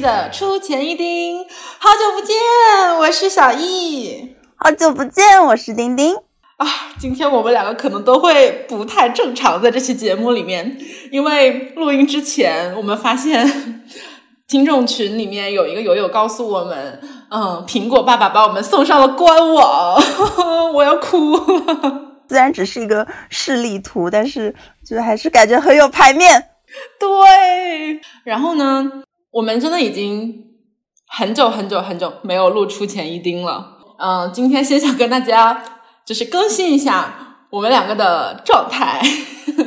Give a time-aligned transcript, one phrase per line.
[0.00, 1.44] 的出钱一丁。
[1.78, 2.36] 好久不见，
[2.98, 4.34] 我是小易。
[4.56, 6.16] 好久不见，我是丁丁。
[6.56, 6.66] 啊，
[6.98, 10.78] 今天我们两个可能都会不太正常，在这期节目里面，
[11.10, 13.82] 因为录音之前，我们发现
[14.48, 20.02] 听众群里面有一个友友告诉我们，嗯，苹果爸爸把我们送上了官网，
[20.74, 21.36] 我要哭。
[22.28, 24.54] 虽然只是一个示例图，但是
[24.86, 26.48] 就还是感觉很有排面。
[27.00, 29.02] 对，然后呢，
[29.32, 30.44] 我们真的已经
[31.06, 33.78] 很久很久很久没有录出钱一丁了。
[33.98, 35.62] 嗯，今天先想跟大家。
[36.02, 39.00] 就是更新一下我们两个的状态，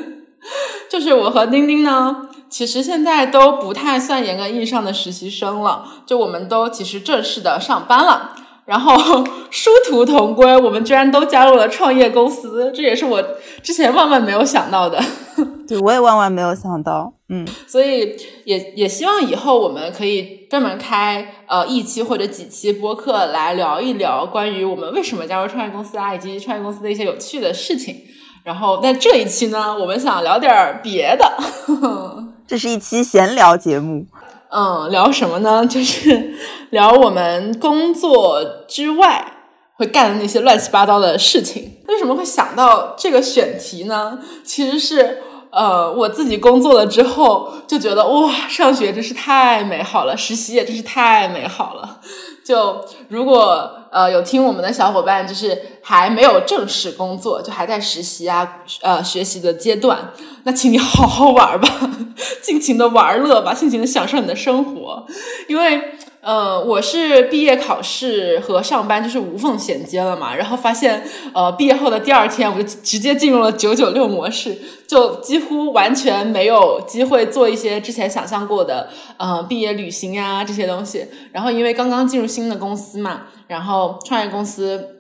[0.92, 8.36] 就是我和丁丁呢，其实现在都不太算严格意义上的实习生了，就我们都其实正式的上班了。
[8.66, 13.24] 然后殊途同归，我们居然都加入了创业公司，这也是我
[13.62, 15.02] 之前万万没有想到的。
[15.68, 17.14] 对，我也万万没有想到。
[17.30, 27.96] 嗯，所以也也希望以后我们可以专门开呃一期或者几期播客来聊一聊关于我们为什么加入创业公司啊，以及创业公司的一些有趣的事情。
[28.44, 31.26] 然后在这一期呢，我们想聊点别的。
[32.46, 34.06] 这是一期闲聊节目。
[34.50, 35.66] 嗯，聊什么呢？
[35.66, 36.36] 就是
[36.70, 39.38] 聊我们工作之外
[39.76, 41.80] 会干的那些乱七八糟的事情。
[41.88, 44.20] 为什么会想到这个选题呢？
[44.44, 45.24] 其实是
[45.54, 52.00] 呃，我自己工作了之后就觉得哇，上学真是太美好了，实习也真是太美好了。
[52.44, 60.12] 就如果呃有听我们的小伙伴，就是还没有正式工作，就还在实习啊呃学习的阶段，
[60.44, 61.68] 那请你好好玩吧，
[62.42, 65.06] 尽情的玩乐吧，尽情的享受你的生活，
[65.48, 65.94] 因为。
[66.24, 71.04] 呃，我是毕业考试和上班就是无缝衔接了嘛，然后发现，
[71.34, 81.06] 呃，毕业后的第二天我就直接进入了九九六模式，就几乎完全没有机会做一些之前想象过的，呃，毕业旅行呀这些东西。
[81.34, 84.93] 然后因为刚刚进入新的公司嘛，然后创业公司。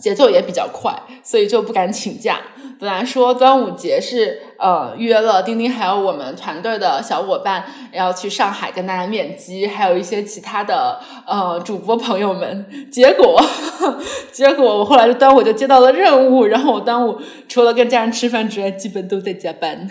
[0.00, 2.38] 节奏也比较快，所以就不敢请假。
[2.78, 12.66] 本来说端午节是呃约了丁丁还有我们团队的小伙伴要去上海跟大家面基，还有一些其他的呃主播朋友们。
[12.92, 13.42] 结果
[14.30, 17.18] 结果我后来就端午就接到了任务，然后我端午
[17.48, 19.88] 除了跟家人吃饭之外，基本都在加班。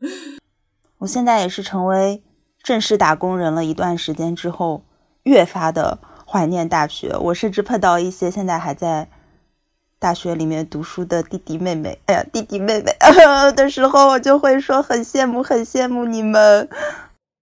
[1.00, 2.22] 我现在也是成为
[2.62, 4.82] 正式打工人了一段时间之后，
[5.22, 5.98] 越发的。
[6.36, 9.08] 怀念大学，我甚至碰到一些现在还在
[9.98, 11.98] 大学里面读书的弟弟妹妹。
[12.04, 12.92] 哎呀，弟弟妹妹
[13.56, 16.68] 的时候，我就会说很羡慕，很羡慕你们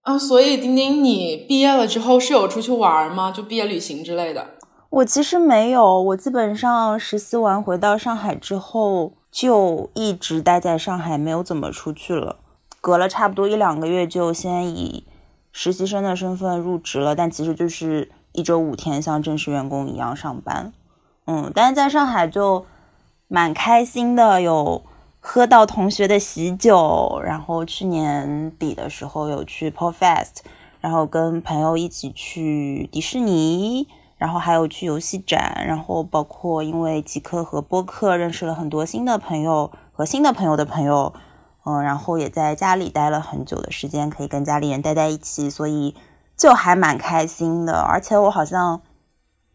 [0.02, 0.16] 啊。
[0.16, 3.32] 所以，丁丁，你毕业了之后是有出去玩吗？
[3.32, 4.46] 就毕业旅行之类的？
[4.90, 12.36] 我其实没有，我基本上实习完回到上海之后，就一直待在上海，没有怎么出去了。
[12.80, 15.04] 隔了差不多一两个月，就先以
[15.50, 18.08] 实习生的身份入职了，但其实就是。
[18.34, 20.72] 一周五天，像正式员工一样上班，
[21.24, 22.66] 嗯，但是在上海就
[23.28, 24.82] 蛮开心的，有
[25.20, 30.38] 喝到同学的喜酒，然后去年底的时候有去 p o Fest，
[30.80, 33.86] 然后跟朋友一起去迪士尼，
[34.18, 41.14] 然后还有去游戏展，然后包括因为极客和播客认识了很多新的朋友和新的朋友的朋友，
[41.64, 45.94] 嗯，然后也在家里待了很久的时间，可以跟家里人待在一起，所以。
[46.36, 48.82] 就还蛮开心的，而且我好像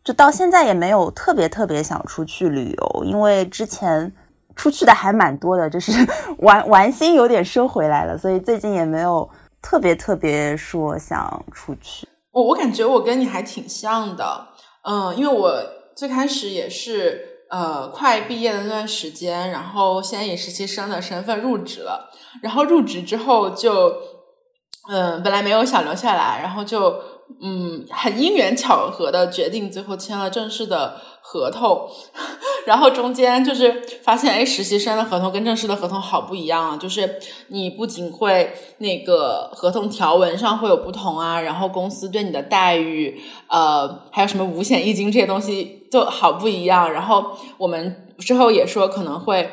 [0.02, 4.12] 就到现在也没有特别特别想出去旅游，因为之前
[4.56, 5.92] 出去的还蛮多的，就是
[6.38, 9.30] 玩玩心有点收回来了，所以最近也没有
[9.62, 12.08] 特别特别说想出去。
[12.32, 14.48] 我我感觉我跟你还挺像的，
[14.84, 15.54] 嗯，因为我
[15.96, 22.10] 最开始也是呃快毕业的那段时间，然后先以实习生的身份入职了，
[22.42, 23.94] 然后入职之后就。
[24.92, 26.96] 嗯，本来没有想留下来，然后就
[27.42, 31.88] 嗯，很因缘巧合的决定，最后签了正式的合同。
[32.66, 36.78] 然后中间就是发现，哎，实习生的合同跟正式的合同好不一样啊！
[36.78, 37.20] 就是
[37.50, 46.92] 你不仅会那个合同条文上会有不同啊，然后公司对你的待遇，呃，还有什么五险一金这些东西就好不一样。
[46.92, 49.50] 然后我们之后也说可能会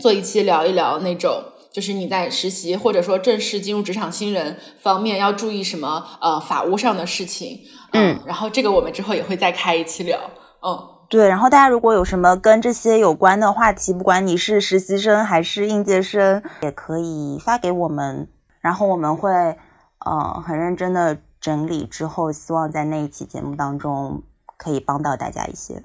[0.00, 1.42] 做一期聊一聊那种。
[1.72, 7.60] 就是你在实习或者说正式进入职场新人方面要注意什么呃法务上的事情，
[7.92, 10.18] 嗯，然后这个我们之后也会再开一期聊，
[10.62, 10.78] 嗯，
[11.08, 18.28] 对，然后大家如果有什么跟这些有关的话题，不管你是实习生还是应届生，也可以发给我们，
[18.60, 19.30] 然后我们会
[20.04, 24.22] 呃很认真的整理之后，希望在那一期节目当中
[24.58, 25.82] 可以帮到大家一些。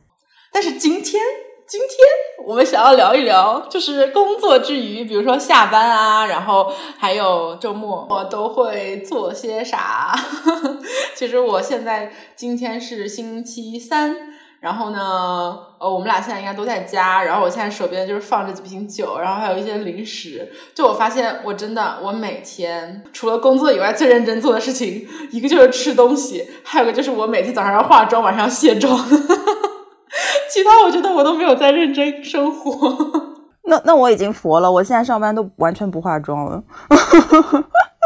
[0.51, 1.23] 但是今天
[1.65, 2.26] 今天。
[2.45, 10.17] 我们想要聊一聊，就是工作之余，比如说下班啊，然后还有周末，我都会做些啥？
[11.13, 14.15] 其实我现在今天是星期三，
[14.61, 20.49] 然后呢，呃，我们俩现在应该都在家，然后我现在手边就是放着几瓶酒，然后还有一些零食。
[20.73, 28.97] 就我发现，我真的，我每天除了工作以外，最认真做的事情，一个就是吃东西，还有个就是我每天早上要化妆，晚上要卸妆。
[30.49, 32.95] 其他我觉得我都没有在认真生活。
[33.69, 36.63] 那那我已经佛了，我现在上班都完全不化妆了。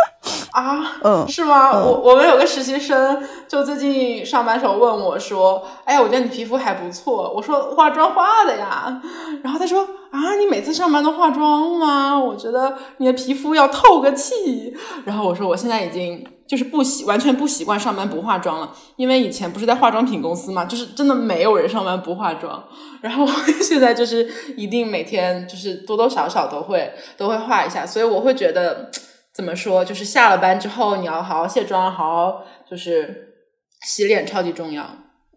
[0.51, 1.71] 啊，嗯，是吗？
[1.71, 9.01] 我我们有个实习生，就最近上班时候问我说：“哎呀，我觉得你皮肤还不错。”我说：“化妆化的呀。”
[9.44, 9.81] 然后他说
[10.12, 12.19] ：“啊，你每次上班都化妆吗？
[12.19, 14.75] 我觉得你的皮肤要透个气。”
[15.06, 22.62] 然后我说：“我现在已经就是不习完全不习惯上班不化妆了，因为以前不是在化妆品公司嘛，就是真的没有人上班不化妆。
[23.00, 23.25] 然后
[23.62, 28.92] 现在就是一定每天就是多多少少都会都会化一下，所以我会觉得。”
[29.41, 29.83] 怎么说？
[29.83, 33.33] 就是下了班之后，你要好好卸妆，好好就是
[33.81, 34.88] 洗脸，超级重要。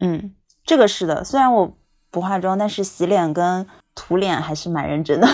[0.01, 0.35] 嗯，
[0.67, 1.25] 这个是的。
[1.25, 1.75] 虽然我
[2.11, 5.27] 不化妆，但是洗脸跟涂脸还是蛮认真的。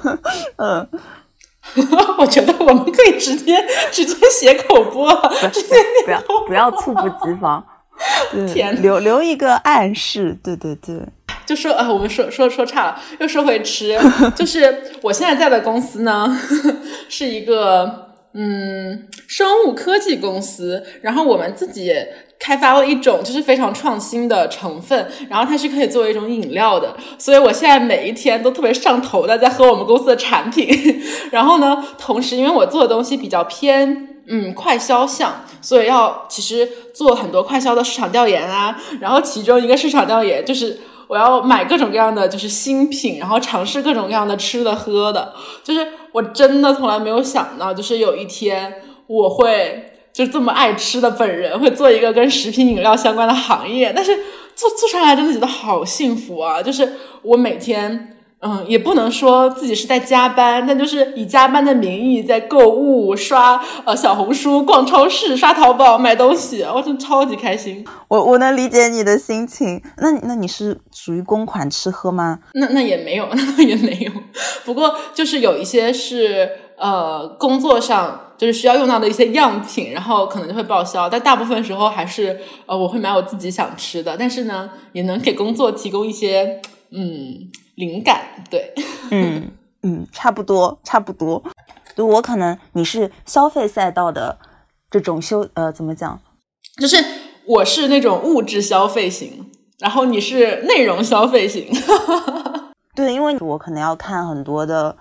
[0.56, 0.88] 嗯，
[2.16, 3.62] 我觉得我们可以直接
[3.92, 5.14] 直接写口播，
[6.06, 7.62] 不要不要猝不及防。
[8.52, 10.34] 天，留留一个暗示。
[10.42, 10.98] 对对对。
[11.46, 13.98] 就说啊，我们说说说差了，又说回吃。
[14.34, 16.26] 就是我现在在的公司呢，
[17.10, 18.03] 是一个
[18.36, 21.94] 嗯生物科技公司，然后我们自己
[22.38, 26.96] 开发了一种就是非常创新的成分，然后它是可以作为一种饮料的。
[27.16, 30.68] 所以我现在每一天都特别上头的在喝我们公司的产品。
[31.30, 38.76] 然后呢，同时因为我做的东西比较偏嗯快销向，所以要其实做很多快销的市场调研啊。
[39.00, 40.80] 然后其中一个市场调研就是。
[41.08, 54.16] 我要买各种各样的就是新品，然后尝试各种各样的吃的喝的，就是我真的从来没有想到，就是有一天我会就这么爱吃的本人会做一个跟食品饮料相关的行业，但是
[54.54, 56.62] 做做上来真的觉得好幸福啊！
[56.62, 56.92] 就是
[57.22, 58.13] 我每天。
[58.46, 67.82] 嗯，也不能说自己是在加班，但就是以加班的名义在购物、刷呃小红书、逛超市、刷淘宝买东西，我真超级开心。
[68.06, 69.82] 我我能理解你的心情。
[69.96, 72.40] 那那你是属于公款吃喝吗？
[72.52, 74.12] 那那也没有， 那也没有。
[74.66, 76.46] 不过就是有一些是
[76.76, 81.08] 呃工作上就是需要用到的一些样品，然后可能就会报销。
[81.08, 86.60] 但大部分时候还是呃我会买我自己想吃的，但是呢也能给工作提供一些
[86.90, 87.48] 嗯。
[87.76, 88.72] 灵感对，
[89.10, 89.50] 嗯
[89.82, 91.42] 嗯，差不多差不多。
[91.96, 94.38] 就我可能你是消费赛道的
[94.90, 96.20] 这种修呃，怎么讲？
[96.80, 96.96] 就是
[97.46, 101.68] 我是那种物质消费型，然后你是内容消费型。
[102.94, 104.96] 对，因为我可能要看很多的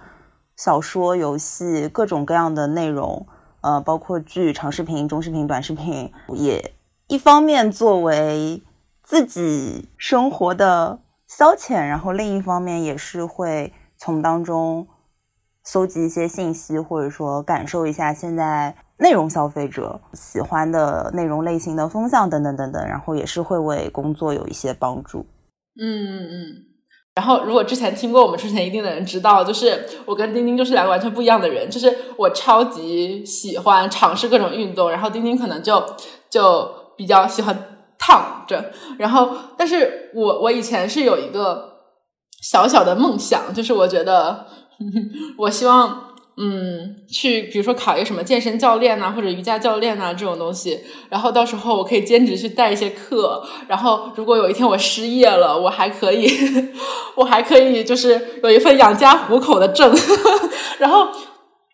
[0.57, 3.25] 小说、游戏，各种各样的内容，
[3.61, 6.73] 呃，包括剧、长视频、中视频、短视频，也
[7.07, 8.61] 一方面作为
[9.03, 10.99] 自己生活的。
[11.35, 14.87] 消遣，然后另一方面也是会从当中
[15.63, 25.25] 搜集一些信息，或者说感受一下现在内容消费者喜欢的内容类型的风向等等等等，然后也是会为工作有一些帮助。
[25.81, 26.45] 嗯嗯嗯。
[27.15, 35.83] 然后，如果之前听过我们之前一定的人知道，就是我跟丁丁就是两个完全不一样的人，就是我超级喜欢尝试各种运动，然后丁丁可能就
[36.29, 37.72] 就比较喜欢。
[38.05, 41.69] 躺着，然后，但是我我以前是有一个
[42.41, 44.45] 小小的梦想，就是我觉得，
[45.37, 56.27] 我希望，嗯，去比如说考一个什么健身教练呐，或者瑜伽教练呐这种东西，然后到时候我可以兼职去带一些课，然后如果有一天我失业了，我还可以，
[57.15, 59.95] 我还可以就是有一份养家糊口的证，
[60.79, 61.07] 然后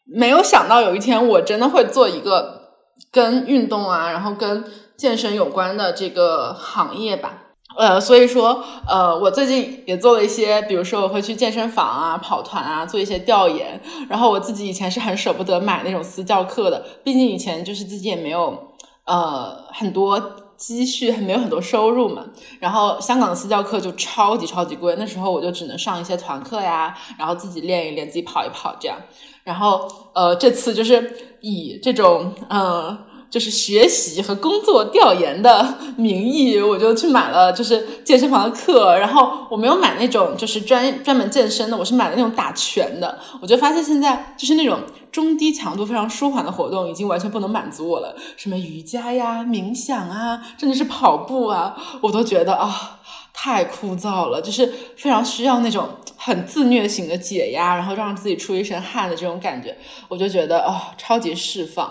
[0.05, 2.73] 没有想到有一天我真的会做一个
[3.11, 4.63] 跟运动啊，然后跟。
[4.99, 7.43] 健身有关的这个行业吧，
[7.77, 13.81] 呃，所以说，呃，我最近也做了一些，比如说我会去健身房啊、跑团啊，做一些调研。
[14.09, 18.71] 然后我自己以前是很舍不得买那种私教课的，毕竟以前就是自己也没有
[19.05, 20.21] 呃很多
[20.57, 22.25] 积蓄，没有很多收入嘛。
[22.59, 28.97] 然后香港的私教课就超级超级贵，那时候我就只能上一些团课呀，然后自己练一练，自己跑一跑这样。
[29.45, 32.97] 然后呃，这次就是以这种嗯。
[33.29, 43.19] 就是学习和工作调研的名义，我就去买了就是健身房的课，然后我没有买那种就是专专门健身的，我是买了那种打拳的。
[43.41, 44.79] 我就发现现在就是那种
[45.11, 48.15] 中低强度非常舒缓的活动，已经完全不能满足我了。
[48.35, 52.95] 什么瑜伽呀、冥想啊，甚至是跑步啊，我都觉得啊。
[53.41, 59.77] 太枯燥了，就是非常需要那种很自虐型的解压，然后让自己出一身汗的这种感觉，
[60.09, 61.89] 我就觉得哦，超级释放。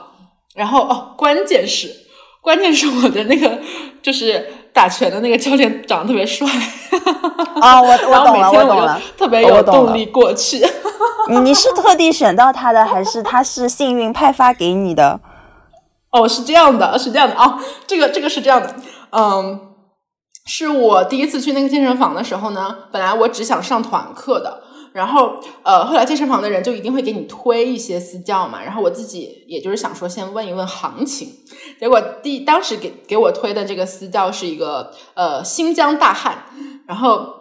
[0.59, 1.89] 然后哦，关键是
[2.43, 3.59] 关键是我的那个
[4.03, 6.49] 就是打拳的那个教练长得特别帅
[7.61, 10.61] 啊，我 我懂了，我懂了，特别有动力过去。
[11.29, 15.21] 你 你是特地选到他的，还是他是幸运派发给你的？
[16.11, 18.75] 哦，是这样的，是这样的啊，这个这个是这样的，
[19.13, 19.61] 嗯。
[20.51, 24.63] 是我第一次去那个健身房的时候呢，本来我只想上团课的，
[24.99, 31.33] 然后呃，后来健身房的人就一定会给你推一些私教嘛，然后我自己也就是想说先问一问行情，
[31.79, 36.47] 结果第当时给给我推的这个私教是一个呃新疆大汉，
[36.87, 37.38] 然后。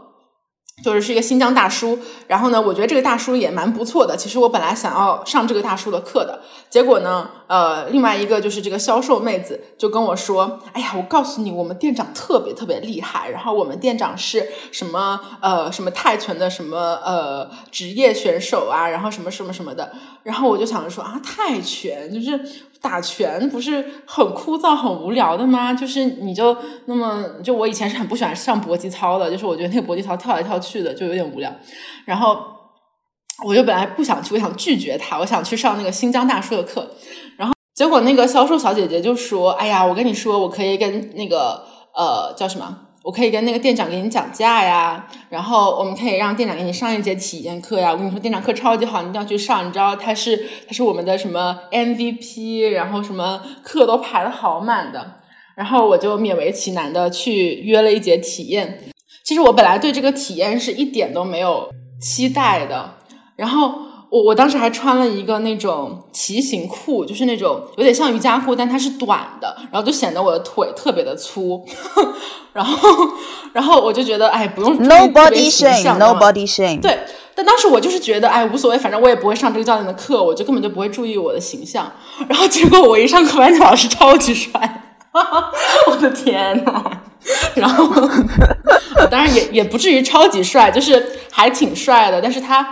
[0.83, 4.15] 就是是一个新疆大叔，然后呢，我觉得这个大叔也蛮不错的。
[4.15, 19.91] 其实我本来想要上这个大叔的课的，结果呢，呃，另外一个就是这个销售妹子就跟我说：“哎呀，我告诉你，我们店长特别特别厉害，然后我们店长是什么呃什么泰拳的什么呃职业选手啊，然后什么什么什么的。”
[20.21, 22.39] 然后我就想着说啊，泰拳就是。
[22.81, 25.73] 打拳不是很枯燥、很无聊的吗？
[25.73, 26.55] 就是你就
[26.85, 31.51] 那么就我以前是很不喜欢上搏击操的，就是我觉得那个搏击操跳来跳去的就有点无聊。
[32.05, 32.37] 然后
[33.45, 36.89] 我就本来不想去，我想拒绝他，我想去上那个新疆大叔的课。
[37.37, 41.63] 然后结果那个销售小姐姐就说：“哎呀，我跟你说，我可以跟那个
[41.95, 47.89] 呃叫什么？”我可以跟那个店长给你讲价呀，然后我们可以让店长给你上一节体验课呀。
[47.89, 49.65] 我跟你说，店长课超级好，你一定要去上。
[49.65, 50.35] 你知道他是
[50.67, 55.19] 他是我们的什么 MVP，然后什么课都排的好满的。
[55.55, 58.77] 然后我就勉为其难的去约了一节体验。
[59.23, 61.69] 其实我本来对这个体验是一点都没有
[62.01, 62.95] 期待的。
[63.37, 63.86] 然后。
[64.09, 71.65] 我我当时还穿了一个那种骑行裤，就是那种有点像瑜伽裤，但它是短的，然后就显得我的腿特别的粗，
[72.53, 72.89] 然后
[73.51, 76.79] 然后我就觉得哎，不用 no body shame，no body shame。
[76.79, 76.97] 对，
[77.35, 81.91] 但当时我就是觉得哎，无所谓，反正我也不会上这个教练的课，我就根本就不会注意我的形象。
[82.29, 84.83] 然后结果我一上课，发现老师超级帅，
[85.91, 86.81] 我的天呐！
[87.55, 87.85] 然后
[89.11, 92.65] 当然也也不至于超级帅，就是还挺帅的，但是他。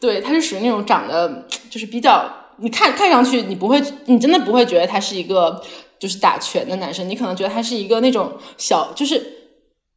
[0.00, 2.24] 对，他是属于那种长得就是比较，
[2.56, 5.62] 你看看上去你不会，你真的不会觉得他是一个
[5.98, 9.22] 就是打拳的男生，你可能觉得他是一个那种小，就是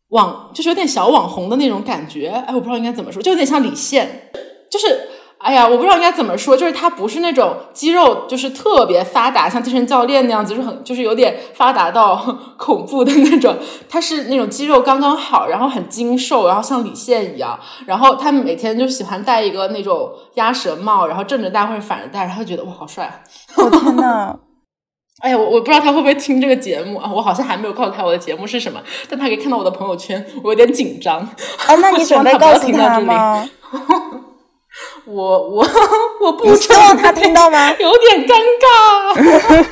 [0.10, 2.28] 网，就是有点小网红的那种感觉。
[2.28, 4.30] 哎，我不知道应该怎么说，就有点像李现，
[4.70, 5.10] 就是。
[5.44, 12.16] 哎呀，我不知道应该怎么说，就是他不是那种肌肉就是特别发达，像健身教练那样子，就是很就是有点发达到
[12.58, 13.58] 恐怖的那种。
[13.90, 17.60] 他是那种肌肉刚刚好，然后很精瘦，然后像李现一样。
[17.86, 23.22] 然后他每天就喜欢戴一个那种鸭舌帽，然后正着戴或者反着戴，然后觉得哇，好帅！
[23.58, 24.34] 我天呐！
[25.22, 27.12] 哎呀，我我不知道他会不会听这个节目啊？
[27.14, 31.20] 我好像还没有告诉他我的节目是什么，但他可以看到我的朋友圈，我有点紧张。
[31.20, 33.50] 啊，那你准备告诉他吗？
[35.06, 35.68] 我我
[36.22, 37.72] 我不希望他听到吗？
[37.78, 39.10] 有点尴尬，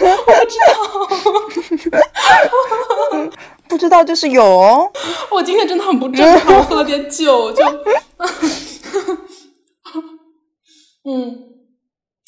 [0.06, 0.58] 我不知
[1.90, 3.30] 道，
[3.70, 4.92] 不知道就是有哦。
[5.32, 7.64] 我今天真的很不正常，我喝了点酒就，
[11.10, 11.40] 嗯，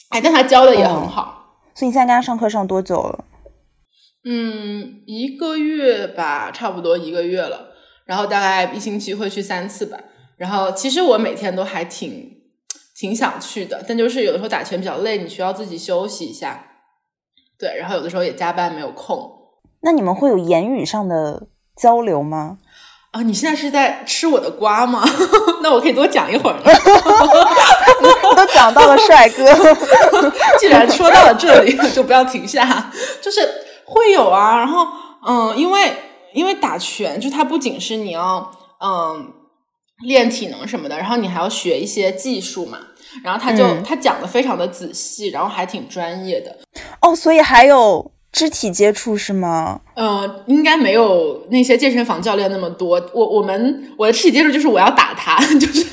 [0.09, 3.25] 哎，但他教的也很好，所以你现在跟他上课上多久了？
[4.25, 7.73] 嗯，一个月吧，差不多一个月了。
[8.05, 9.97] 然后大概一星期会去三次吧。
[10.37, 12.42] 然后其实我每天都还挺。
[13.03, 16.67] 挺想去的，但就是有的时候打拳比较累，你需要自己休息一下。
[17.59, 19.29] 对，然后有的时候也加班没有空。
[19.81, 22.59] 那你们会有言语上的交流吗？
[23.11, 25.03] 啊，你现在是在吃我的瓜吗？
[25.61, 26.57] 那我可以多讲一会儿。
[28.37, 29.53] 都讲到了帅哥，
[30.57, 32.89] 既然说到了这里，就不要停下。
[33.21, 33.41] 就是
[33.83, 34.87] 会有啊，然后
[35.27, 35.93] 嗯，因为
[36.33, 39.33] 因为打拳，就它不仅是你要嗯。
[40.03, 42.77] 练体能什么的，然后你还要学一些技术嘛，
[43.21, 46.55] 然后他就他讲的非常的仔细，然后还挺专业的。
[47.01, 49.81] 哦，所以还有肢体接触是吗？
[49.95, 52.99] 呃，应该没有那些健身房教练那么多。
[53.13, 55.85] 我我们我的肢体接触就是我要打他， 就是，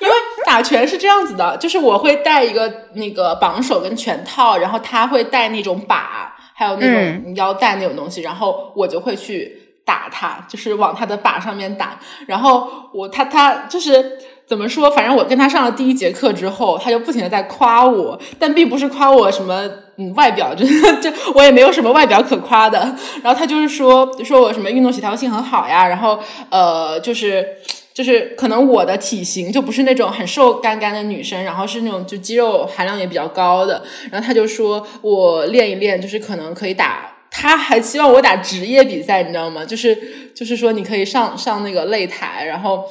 [0.00, 0.14] 因为
[0.46, 9.59] 打拳是这样子的，就是我会带一个那个绑手跟拳套，然后他会带那种把，还有那种腰带那种东西，然后我就会去。
[9.90, 14.88] 打他就是往他的靶上面打，然后我他他就是怎么说？
[14.88, 20.64] 反正我跟他上了第一节课之后，他就不停的在夸我，但并不是夸我什么嗯外表，就
[21.00, 22.78] 就我也没有什么外表可夸的。
[23.24, 26.20] 然后他就是说说我什么运动协调性很好呀，然后
[26.50, 27.44] 呃就是
[27.92, 33.82] 就是可能我的体型就不是那种很瘦干干的女生，然后是那种就肌肉含量也比较高的。
[34.12, 37.08] 然后他就说我练一练，就是可能可以打。
[37.30, 39.64] 他还希望我打职业比赛，你知道吗？
[39.64, 39.96] 就是
[40.34, 42.84] 就是说你可以上上那个擂台，然后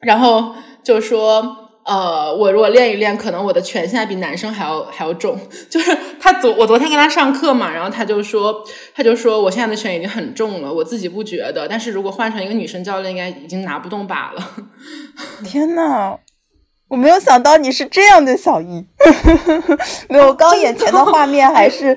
[0.00, 1.64] 然后就说。
[1.88, 5.40] 呃，我如果练一练，可能我的拳现在比男生还要还要重。
[5.70, 8.62] 就是他昨我昨天跟他上课嘛，然后他就说，
[8.94, 14.50] 他就说我现在的拳已经很重了，我自己不觉得，但是如果换成一个女生教练，应该已经拿不动把了。
[15.46, 16.18] 天呐，
[16.88, 18.84] 我没有想到你是这样的小易，
[20.10, 21.96] 没有，刚眼前的画面还是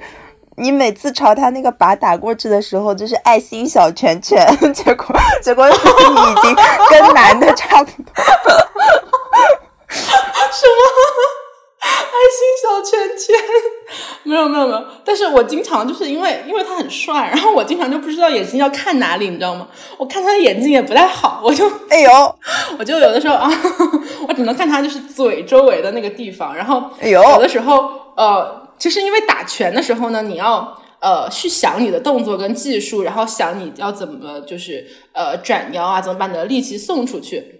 [0.57, 6.55] 你每次朝他那个把打过去的时候，就是爱心小拳拳， 结果结果你已经
[6.89, 8.13] 跟男的差不多。
[10.53, 10.81] 什么
[11.79, 11.87] 爱
[12.29, 13.35] 心小圈圈？
[14.23, 19.67] 没有没有没有，但是我经常就是因为因为他很帅，然后我经常就不知道眼睛要看哪里，你知道吗？
[19.97, 22.35] 我看他的眼睛也不太好，我就哎呦，
[22.77, 23.49] 我就有的时候啊，
[24.27, 34.83] 我只能看他就是嘴周围的那个地方，然后哎呦，有的时候呃，其实因为打拳的时候呢，你要呃去想你的动作跟技术，然后想你要怎么就是
[35.13, 37.59] 呃转腰啊，怎么把你的力气送出去。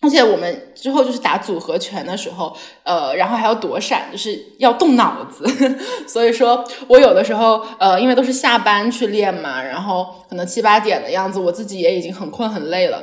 [0.00, 5.46] 而且我们之后就是打组合拳的时候，呃，然后还要躲闪，就是要动脑子。
[6.08, 13.00] 所以说我有的时候，呃，因为都是下班去练嘛，然后可能七八点的样子，我自己也已经很困很累了，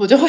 [0.00, 0.28] 我就会。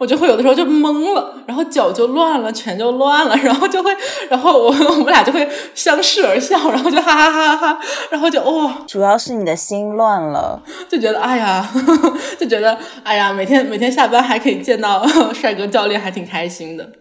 [0.00, 3.94] 我就会有的时候就懵了，然后脚就乱了，拳就乱了，然后就会，
[4.30, 7.80] 然后我 我们俩就会相视而笑，然后就哈哈哈哈哈，
[8.10, 11.68] 然后就哦，主要是你的心乱了，就觉得哎呀，
[12.40, 16.92] 就觉得哎呀，每天每天下班还可以见到帅哥教练，还挺开心的。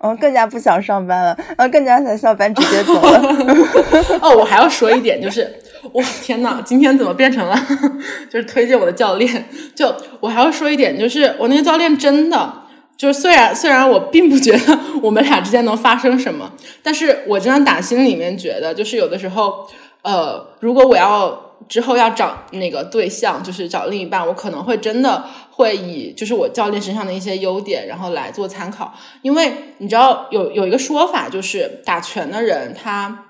[0.00, 3.20] 嗯，更加不想上班了，嗯，更加想下班直接走了。
[4.20, 5.52] 哦，我还要说一点，就是
[5.92, 7.56] 我天呐，今天怎么变成了
[8.30, 9.48] 就是推荐我的教练？
[9.74, 12.62] 就我还要说一点，就是我那个教练真的，
[12.96, 19.66] 就是虽然虽然我并不觉得我们俩之间能发生什么，但是我真的打心里面觉得，就是有的时候，
[20.02, 21.44] 呃，如果我要。
[21.68, 28.94] 之后要找那个对象，就是找另一半，我可能会真的会以就是我教练身上的一些优点，然后来做参考。
[29.22, 33.27] 因为你知道有有一个说法，就是打拳的人他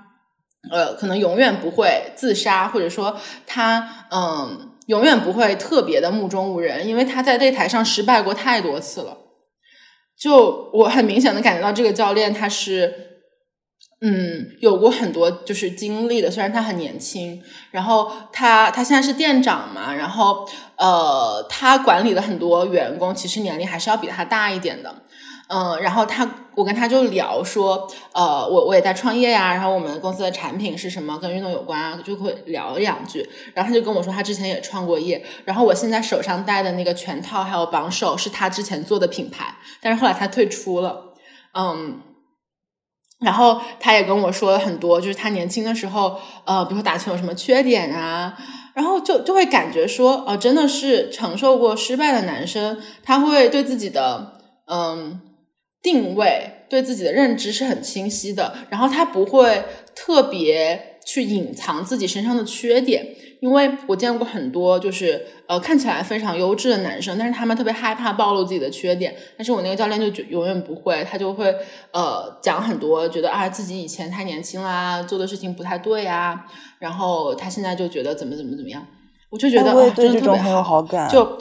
[0.71, 3.17] 呃可能永远不会自杀，或者说
[3.47, 9.19] 他嗯永远不会特别的目中无人，因为他在擂台上失败过太多次了。
[10.19, 13.07] 就我很明显的感觉到这个教练他是。
[14.01, 17.43] 嗯，有过很多就是经历的，虽然他很年轻，
[17.73, 25.03] 然后他他现在是店长嘛，然后呃，他管理了很多员工，其实年龄还是要比他大一点的，
[25.49, 41.15] 嗯，然后他我跟他就聊说，呃，我我也在创业呀，然后我们公司的产品是什么，跟运动有关啊，就会聊两句，然后他就跟我说他之前也创过业，然后我现在手上戴的那个拳套还有绑手是他之前做的品牌，但是后来他退出了，
[41.55, 42.03] 嗯。
[43.21, 48.39] 然后他也跟我说了很多，就是他年轻的时候，呃，比如说打拳有什么缺点啊，
[48.75, 54.35] 然后就就会感觉说，呃，真的是承受过失败的男生，他会对自己的
[54.67, 55.21] 嗯
[55.83, 59.63] 定位、对自己的认知是很清晰的，然后他不会
[59.95, 63.07] 特别去隐藏自己身上的缺点。
[63.41, 69.15] 因为我见过很多，就是呃看起来非常优质的男生，但是他们特别害怕暴露自己的缺点。
[69.37, 71.55] 但是我那个教练就永远不会，他就会
[71.93, 76.45] 呃讲很多，觉得啊自己以前太年轻啦，做的事情不太对啊，
[76.81, 78.85] 然后他现在就觉得怎么怎么怎么样，
[79.31, 81.09] 我就觉得啊真的特别好感。
[81.09, 81.39] 就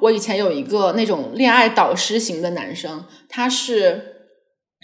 [0.00, 4.00] 我以前有一个那种恋爱导师型的男生，他是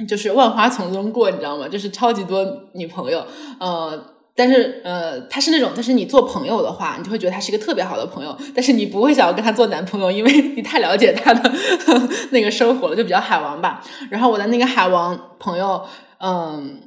[0.09, 1.69] 就是万花丛中过，你知道吗？
[1.69, 3.27] 就是超级多女朋友，
[3.59, 4.17] 呃。
[4.33, 8.35] 但是，呃，他是那种，但是你做朋友的话，你就会觉得他是一个特别好的朋友。
[8.55, 11.53] 但是你不会想要跟他做男朋友，因为你太了解他的
[12.31, 13.85] 那个生活了，就比较海王吧。
[14.09, 15.85] 然后我的那个海王朋友，
[16.21, 16.81] 嗯，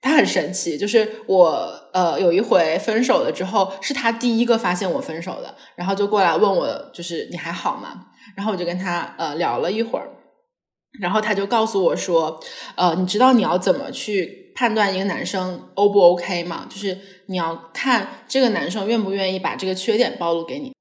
[0.00, 8.06] 他很神奇，就是我，呃，有一回分手了之后，是他第一个发现我分手的，然后就过来问我，就是你还好吗？
[8.36, 10.08] 然后我就跟他呃聊了一会儿，
[11.00, 12.40] 然后他就告诉我说，
[12.76, 14.44] 呃，你知道你要怎么去。
[14.58, 16.66] 判断一个男生 O 不 OK 吗？
[16.66, 20.72] 就是你要看这个男生愿不愿意把这个缺点暴露给你。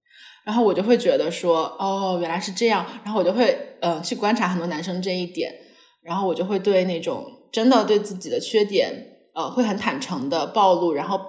[0.46, 2.86] 然后我就会觉得说，哦，原来是这样。
[3.04, 5.54] 然后我就会呃去观察很多男生这一点。
[6.02, 7.26] 然后我就会对那种
[7.56, 11.22] 真的对自己的缺点呃会很坦诚的暴露，然后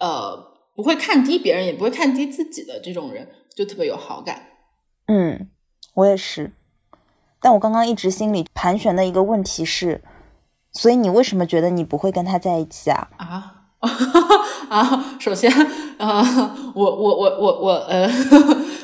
[0.00, 0.36] 呃
[0.74, 4.46] 不会看低别人，也不会看低自己的这种人，就特别有好感。
[5.06, 5.48] 嗯，
[5.94, 6.50] 我也是。
[7.40, 10.02] 但我刚刚一直心里盘旋的一个问题是。
[10.72, 13.10] 所以你为什么觉得你不会跟他在一起啊？
[13.16, 13.59] 啊
[14.68, 15.16] 啊！
[15.18, 15.50] 首先，
[15.96, 16.22] 呃，
[16.74, 18.06] 我我我我我呃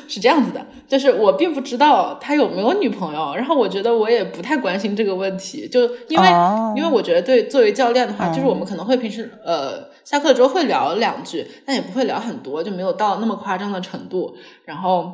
[0.07, 6.27] 是这样子的，就是我并不知道他有没有女朋友，然后我觉得我也不太关心这个问题，就因为
[6.75, 14.35] 因为我觉得对作为教练的话，就是我们可能会平时呃下课之后会聊两句，但也不会聊很多，就没有到那么夸张的程度。
[14.65, 15.13] 然后，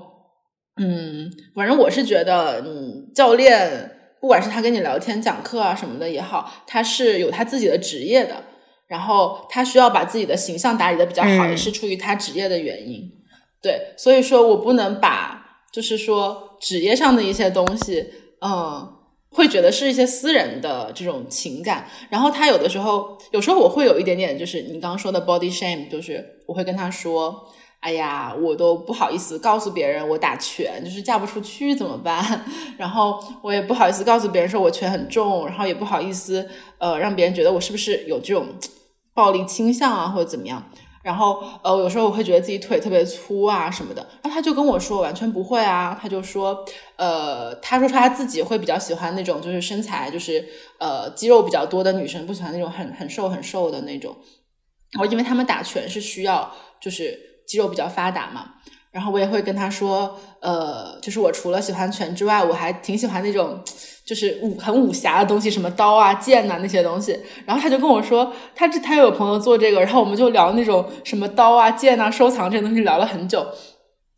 [0.81, 3.91] 嗯，反正我是觉得，嗯，教练
[4.21, 8.35] 不管是他跟你聊天、讲课啊什么的也好，他是有他自己的职业的，
[8.93, 13.11] 然后他需要把自己的形象打理的比较好，也是出于他职业的原因。
[13.59, 18.05] 对，所以说我不能把就是说职业上的一些东西，
[18.41, 18.89] 嗯。
[19.35, 27.43] 会觉得是一些私人的这种情感，然后他有的时候，有时候我会有一点点，就是你刚刚说的 body shame，就是我会跟他说，
[27.79, 32.45] 哎呀，我都不好意思告诉别人我打拳，就是嫁不出去怎么办？
[32.77, 38.45] 然后我也不好意思告诉别人说我拳很重，然后也不好意思，呃，让别人觉得我是不是有这种
[39.13, 40.63] 暴力倾向啊，或者怎么样。
[41.03, 46.63] 然后，呃，有时候我会觉得自己腿特别粗啊什么的，然后他就跟我说完全不会啊，他就说，
[46.95, 50.47] 呃，他说他自己会比较喜欢那种就是身材就是
[50.79, 54.15] 呃肌肉比较多的女生，不喜欢那种很很瘦很瘦的那种。
[54.91, 56.49] 然后因为他们打拳是需要
[56.79, 58.53] 就是肌肉比较发达嘛。
[58.93, 63.59] 然后我也会跟他说，呃，就是我除了喜欢拳之外，我还挺喜欢那种，
[64.05, 67.19] 就是武很武侠的东西，什么刀啊、剑呐那些东西。
[67.43, 73.39] 然后他就跟我说，他这他有朋友做这个，然后我们就聊那种什么刀啊、剑呐、收藏这些东西，聊了很久。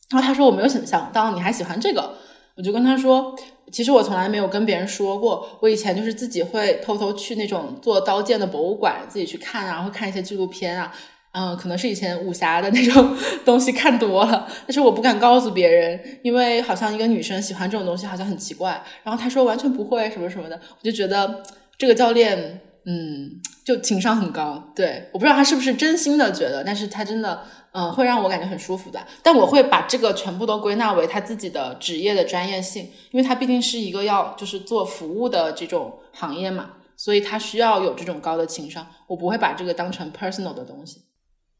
[0.09, 2.13] 然后他说我没有想想到你还喜欢这个，
[2.57, 3.33] 我就跟他说，
[3.71, 10.93] 其实我从来没有跟别人说过，我以前就是自己会偷偷去那种做刀剑的博物馆自己去看啊，会看一些纪录片啊。
[11.37, 18.81] 嗯，可能是以前武侠的那种 东西看多了，但是我不敢告诉别人，因为好像一个女生喜欢这种东西好像很奇怪。
[19.03, 21.43] 然后他说完全不会什么什么的，我就觉得
[21.77, 24.63] 这个教练，嗯，就情商很高。
[24.73, 27.43] 对，我不知道他是不是真心的觉得，但是他真的，
[27.73, 29.05] 嗯，会让我感觉很舒服的。
[29.21, 38.87] 但我会把这个全部都归纳为他自己的职业的专业性，因为他毕竟是一个要就是做服务的这种行业嘛，所以他需要有这种高的情商。
[39.07, 41.01] 我不会把这个当成 personal 的东西。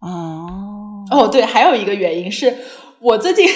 [0.01, 2.55] 哦哦，对，还有一个原因是
[2.99, 3.47] 我最近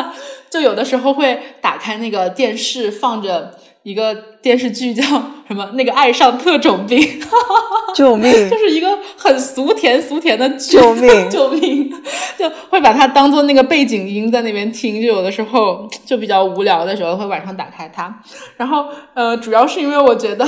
[0.50, 5.02] 就有的时候会打开那个电视，放着一个电视剧叫
[5.46, 6.98] 什么那个爱上特种兵，
[7.94, 8.32] 救命！
[8.48, 11.90] 就是一个很俗甜俗甜的救命救命，
[12.38, 15.00] 就会把它当做那个背景音在那边听。
[15.00, 18.14] 就有的时候就比较无聊的时候，会晚上打开它。
[18.56, 20.46] 然后呃，主要是因为我觉得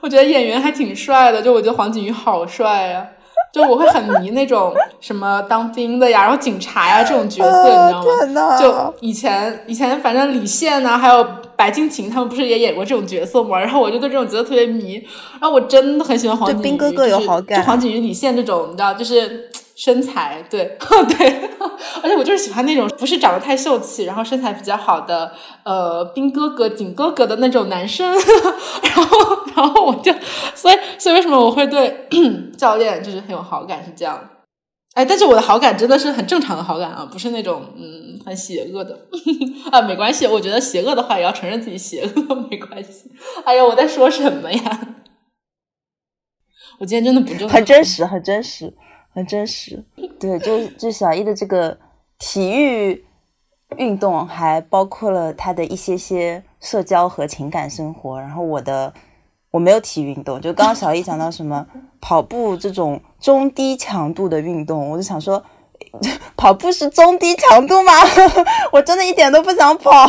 [0.00, 3.06] 我觉得演员还挺帅的，就我觉得黄景瑜好帅呀。
[3.52, 7.64] 就我会很迷那种什么当兵的呀，然后警察呀这种角色，
[8.26, 8.56] 你知道吗？
[8.58, 11.26] 就以前以前反正李现呐，还有
[11.56, 13.58] 白敬亭他们不是也演过这种角色吗？
[13.58, 14.94] 然后我就对这种角色特别迷，
[15.40, 19.49] 然后我真的很喜欢黄景瑜，哥哥有好感，就黄景瑜、李现这种，你知道，就是。
[19.76, 20.76] 身材对
[21.16, 21.50] 对，
[22.02, 25.32] 而且我就是喜欢那种不是长得太秀气，然后身材比较好的
[25.64, 28.12] 呃兵哥哥、景哥哥的那种男生，
[28.82, 29.18] 然后
[29.56, 30.12] 然后我就
[30.54, 32.08] 所以所以为什么我会对
[32.58, 34.22] 教练就是很有好感是这样，
[34.94, 38.98] 哎，但是我的好感真的是很正常的好感啊，不是那种嗯很邪恶的
[39.72, 43.10] 啊，没关系，我觉得邪恶的话也要承认自己邪恶，没关系。
[43.44, 44.80] 哎呀，我在说什么呀？
[46.78, 48.72] 我今天真的不正，很真实，很真实。
[49.12, 49.82] 很真实，
[50.18, 51.76] 对，就 就小艺的这个
[52.18, 53.04] 体育
[53.76, 58.20] 运动，还包括了他的一些些社交和情感生活。
[58.20, 58.92] 然后我的
[59.50, 61.66] 我没有体育运动，就刚刚小艺讲到什么
[62.00, 65.42] 跑步这种中低强度的运动，我就想说，
[66.36, 67.92] 跑步是中低强度吗？
[68.72, 70.06] 我真的一点都不想跑。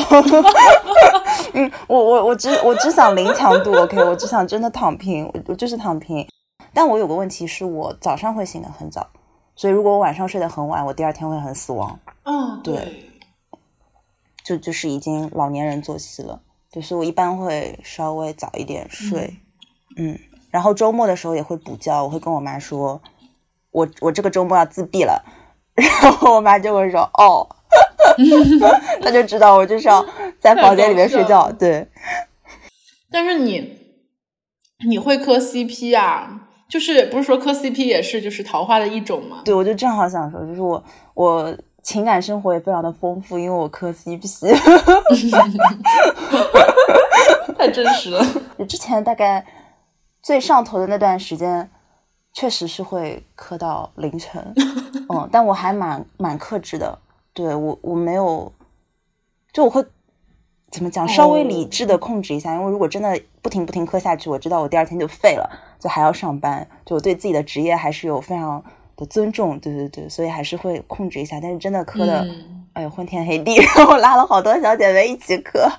[1.53, 6.27] 嗯，我我我只我只想零强度，OK，我只想真的躺平，我我就是躺平。
[6.73, 9.07] 但我有个问题是我早上会醒得很早，
[9.55, 11.99] 所以如果我晚上睡得很晚，我第二天会很死亡。
[12.23, 13.09] 嗯，对，
[14.43, 19.37] 就就是已经老年人作息了，就是我一般会稍微早一点睡，
[19.97, 20.17] 嗯，
[20.49, 23.01] 然后周末的时候也会补觉，我会跟我妈说，
[23.71, 25.23] 我我这个周末要自闭了，
[25.75, 27.47] 然后我妈就会说哦，
[29.01, 30.05] 她就知道我就是要
[30.39, 31.87] 在房间里面睡觉，对。
[33.09, 33.77] 但是你
[34.87, 36.47] 你会磕 CP 啊？
[36.71, 39.41] 就是不是说磕 CP 也是就是桃花的一种吗？
[39.43, 40.81] 对，我就正好想说，就是我
[41.13, 41.53] 我
[41.83, 44.21] 情感生活也非常的丰富，因为我磕 CP，
[47.57, 48.25] 太真实了。
[48.69, 49.45] 之前大概
[50.23, 51.69] 最上头的那段时间，
[52.31, 54.41] 确实是会磕到凌晨，
[55.13, 56.97] 嗯，但我还蛮蛮克制的，
[57.33, 58.49] 对我我没有，
[59.51, 59.83] 就我会。
[60.71, 61.07] 怎么讲？
[61.07, 68.63] 稍微理智的控制一下，因为如果真的不停不停磕下去，我知道我第二天就废了，就还要上班，就我对自己的职业还是有非常
[68.95, 71.39] 的尊重，对对对，所以还是会控制一下。
[71.41, 72.25] 但是真的磕的，
[72.73, 75.69] 哎呦昏天黑地， 然后拉了好多小姐妹一起磕。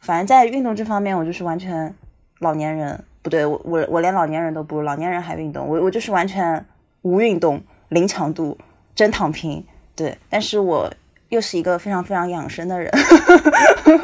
[0.00, 1.94] 反正，在运动这方面，我就是完全
[2.38, 6.64] 老年人，不对，我我我连老年人都不如，老年人还运动，我我就是完全
[7.02, 8.56] 无运动、零强度、
[8.94, 9.64] 真躺平。
[9.94, 10.90] 对，但是我
[11.30, 12.92] 又是一个非常非常养生的人，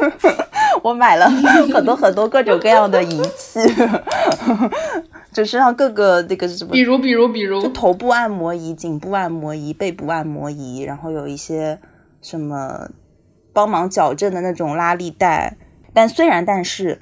[0.82, 1.28] 我买了
[1.74, 3.60] 很多很多各种各样的仪器，
[5.32, 11.78] 就是让各个那个什么，比如比如比如，就头部按摩仪、颈部按摩仪、背部按摩仪，然后有一些
[12.22, 12.88] 什么
[13.52, 15.56] 帮忙矫正的那种拉力带。
[15.92, 17.00] 但虽然但是。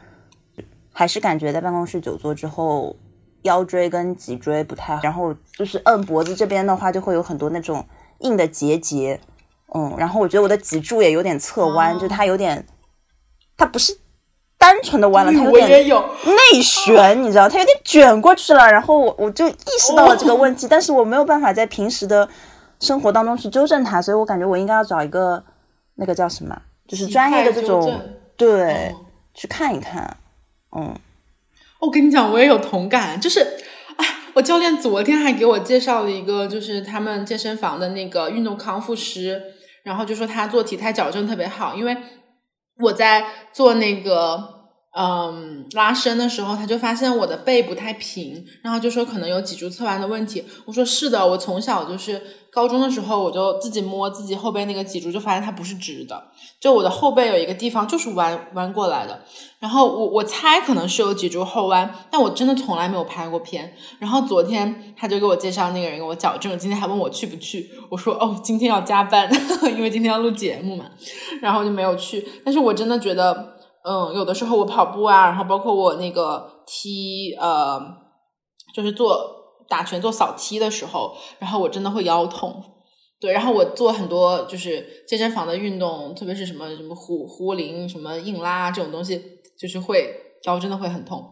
[0.97, 2.95] 还是感觉在办公室久坐之后，
[3.43, 7.85] 腰椎跟脊椎不太好，然后就是摁脖子这边的话，就会有很多那种
[8.21, 9.19] 硬的结节，
[9.75, 12.65] 嗯，然后我觉得我的脊柱也有点侧弯，就它有点，
[13.57, 13.99] 它不是
[14.57, 22.29] 单纯的弯了，它有点内旋，你知道，它有点卷过去了，然后我我就意识到了这个问题，但是我没有办法在平时的
[22.81, 25.43] 生活当中去纠正它，所以我感觉我应该要找一个
[25.97, 26.57] 那个叫什么，
[26.87, 28.01] 就是专业的这种，
[28.37, 28.95] 对，
[29.35, 30.17] 去看一看。
[30.77, 30.95] 嗯，
[31.81, 33.21] 我跟你讲，我也有同感。
[33.21, 33.41] 就是，
[33.97, 39.54] 哎，我教练昨天还给我介绍了一个，就是他们健身房的那个运动康复师，
[39.85, 41.77] 然后就说他做体态矫正特别好。
[41.77, 41.97] 因为
[42.79, 44.54] 我在做那个
[44.97, 50.45] 嗯拉伸的时候，他就发现我的背不太平，然后就说可能有脊柱侧弯的问题。
[50.65, 52.21] 我说是的，我从小就是。
[52.55, 56.23] 高中的时候，我就自己摸自己后背那个脊柱，就发现它不是直的，
[56.61, 59.23] 就我的后背有一个地方就是弯弯过来的。
[59.59, 63.75] 然后我我猜可能是有脊柱后弯，但我真的从来没有拍过片。
[63.99, 69.29] 然后昨天他就给我介绍那个人给我矫正，今天还问我去不去，我说哦，今天要加班，
[69.77, 70.85] 因为今天要录节目嘛，
[71.43, 72.25] 然后就没有去。
[72.45, 73.54] 但是我真的觉得，
[73.85, 77.81] 嗯，有的时候我跑步啊，然后包括我那个踢，呃，
[78.75, 79.43] 就是做。
[79.67, 82.63] 打拳做扫踢的时候，然后我真的会腰痛，
[83.19, 89.21] 对，然后我做很多就是健身房的运动，特别是什么什么壶壶铃、什么硬拉这种东西，
[89.59, 91.25] 就是会腰真的会很痛。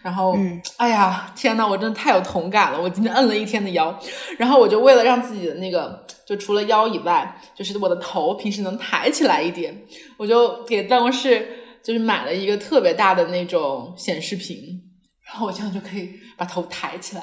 [0.00, 0.36] 然后，
[0.76, 2.80] 哎呀，天呐，我真的太有同感了！
[2.80, 3.94] 我今天摁了一天的腰，
[4.38, 9.76] 然后我就为了让自己的那个，就除了腰以外，就是我的头平时能抬起来一点，
[10.16, 14.82] 我就给办公室就是买了一个特别大的那种显示屏，
[15.24, 17.22] 然后我这样就可以把头抬起来。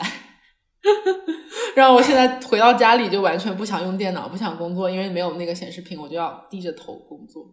[1.76, 7.45] 然后我现在回到家里就完全不想用电脑，不想工作，因为没有那个显示屏，我就要低着头工作。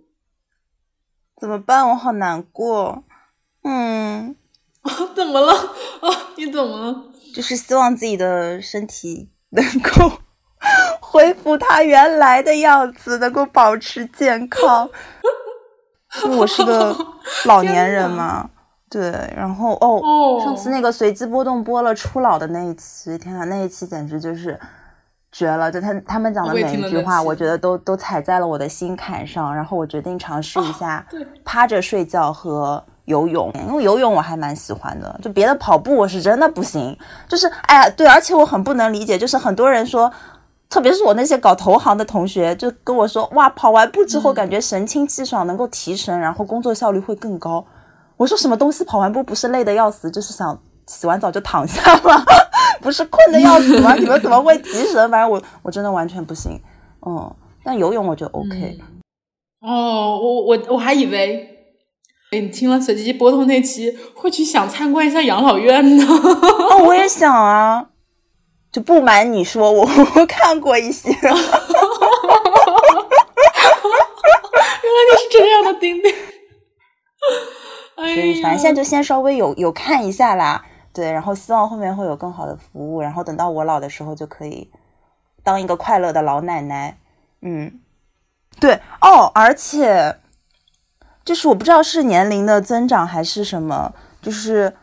[1.41, 1.89] 怎么办？
[1.89, 3.03] 我好难过。
[3.65, 4.37] 嗯，
[5.17, 5.53] 怎么了？
[5.53, 7.13] 啊，你怎么了？
[7.35, 10.13] 就是希望自己的身体能够
[11.01, 14.89] 恢复它原来的样子，能够保持健康。
[16.25, 16.97] 因为我是个
[17.47, 18.49] 老年人嘛。
[18.89, 24.59] 对，然后哦，上次那个随机波动播了初老的那一期，天呐，那一期简直就是
[25.31, 25.71] 绝了！
[25.71, 29.55] 就他他们讲的每一句话，我觉得都都踩在了我的心坎上。
[29.55, 31.07] 然后我决定尝试一下
[31.45, 35.21] 趴着睡觉和游泳，因为游泳我还蛮喜欢的。
[35.23, 40.13] 就别的跑步我是真的不行，就是哎呀，对，而且我很不能理解，就是很多人说，
[40.71, 47.67] 特别是我那些搞投行的同学，就跟我说，哇，跑完步之后感觉神清气爽，能够提神，然后工作效率会更高。
[48.17, 48.85] 我说什么东西？
[48.85, 50.57] 跑完步不是累得要死，就是想
[50.87, 52.25] 洗完澡就躺下吗？
[52.81, 53.95] 不是困得要死吗？
[53.99, 55.11] 你们怎么会提神？
[55.11, 56.61] 反正我我真的完全不行。
[57.05, 58.79] 嗯，但游泳我就 OK。
[59.63, 61.49] 哦，我我我还以为，
[62.31, 66.05] 你听了随机波动那期会去想参观一下养老院呢。
[66.07, 67.89] 哦，我也想啊。
[68.73, 69.83] 就不瞒你说，我
[70.17, 71.11] 我看过一些。
[71.23, 71.39] 原来
[75.07, 76.13] 你是这样的丁丁。
[77.97, 84.71] 所以反正现在就先稍微有有看一下啦，对，然后希望后面会有更好的服务，然后等到我老的时候就可以
[85.43, 86.97] 当一个快乐的老奶奶。
[87.43, 87.81] 嗯，
[88.59, 90.17] 对哦，而且
[91.25, 94.75] 就是我不知道是年龄的增长还是什么，就是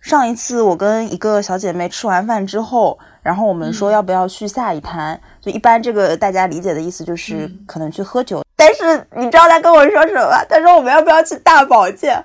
[0.00, 8.42] 上一次我跟一个小姐妹吃完饭之后，然后我们说要不要去下一摊，就一般这个大家理解的意思就是可能去喝酒。
[8.56, 10.44] 但是你知道他跟我说什么？
[10.48, 12.22] 他说我们要不要去大保健？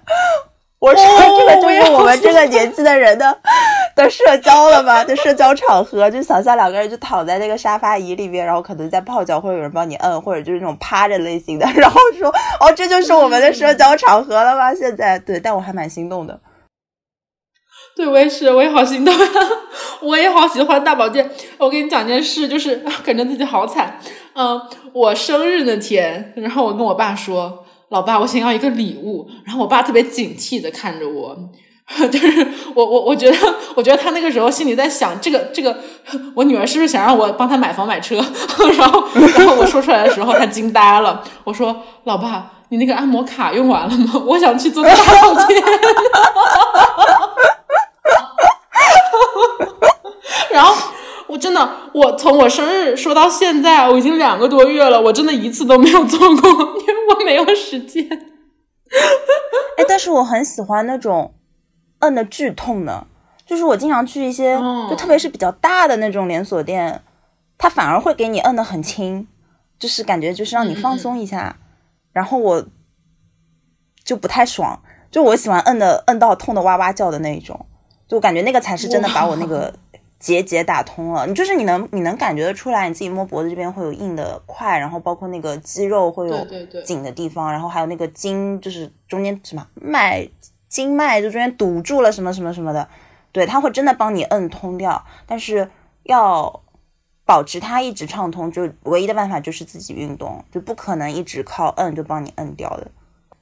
[0.79, 3.38] 我说这个就是我们这个年纪的人的
[3.95, 5.01] 的社交了吧？
[5.06, 12.27] 的社交场合，就想象两个人就躺在那个沙发椅里面，然后可能在泡脚，或者有人帮你摁，或者就是那种趴着类型的，然后说
[12.60, 14.73] 哦，这就是我们的社交场合了吗？
[14.75, 16.38] 现在对，但我还蛮心动的。
[17.95, 19.13] 对，我也是，我也好心动，
[20.01, 21.29] 我也好喜欢大保健。
[21.58, 23.99] 我跟你讲件事，就是感觉自己好惨。
[24.34, 24.60] 嗯，
[24.93, 31.38] 我生日那天，然后我跟我爸说：“老爸，我想要一个礼物。”然后我爸特别警惕的看着我，
[32.10, 33.38] 就是我我我觉得，
[33.75, 35.77] 我觉得他那个时候心里在想：这个这个，
[36.34, 38.15] 我女儿是不是想让我帮她买房买车？
[38.75, 41.23] 然后然后我说出来的时候，他惊呆了。
[41.43, 44.23] 我说：“老爸，你那个按摩卡用完了吗？
[44.25, 45.62] 我想去做大保健。”
[51.38, 56.50] 从我生日说到现在，我已经两个多月了，我真的一次都没有做过，
[56.82, 58.08] 因为我没有时间。
[59.78, 61.34] 哎，但是我很喜欢那种
[62.00, 63.08] 摁的剧痛的，
[63.46, 64.58] 就是我经常去一些，
[64.89, 67.02] 就特别是比较大的那种连锁店，
[67.58, 69.28] 它反而会给你摁的很轻，
[69.80, 71.58] 就是感觉就是让你放松一下。
[72.12, 72.63] 然后我
[74.04, 77.65] 就不太爽，就我喜欢摁的摁到痛的哇哇叫的那一种，
[78.08, 79.74] 就感觉那个才是真的把我那个。
[80.23, 86.47] 结节打通了，你就是你能你能感觉得出来，你自己摸脖子这边会有硬的块，然后包括那个肌肉会有
[86.86, 90.25] 紧的地方，然后还有那个筋，就是中间什么脉
[90.69, 92.88] 经脉就中间堵住了什么什么什么的，
[93.33, 95.03] 对，它会真的帮你摁通掉。
[95.27, 95.69] 但是
[96.03, 96.63] 要
[97.25, 102.89] 保持它一直畅通，就唯一的办法就是自己运动，就不可能一直靠摁就帮你摁掉的。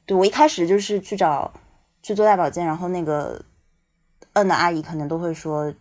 [0.07, 1.53] 对我一开始就是去找
[2.01, 3.39] 去做大保健，然后那个
[4.33, 5.71] 摁的阿姨可能都会说。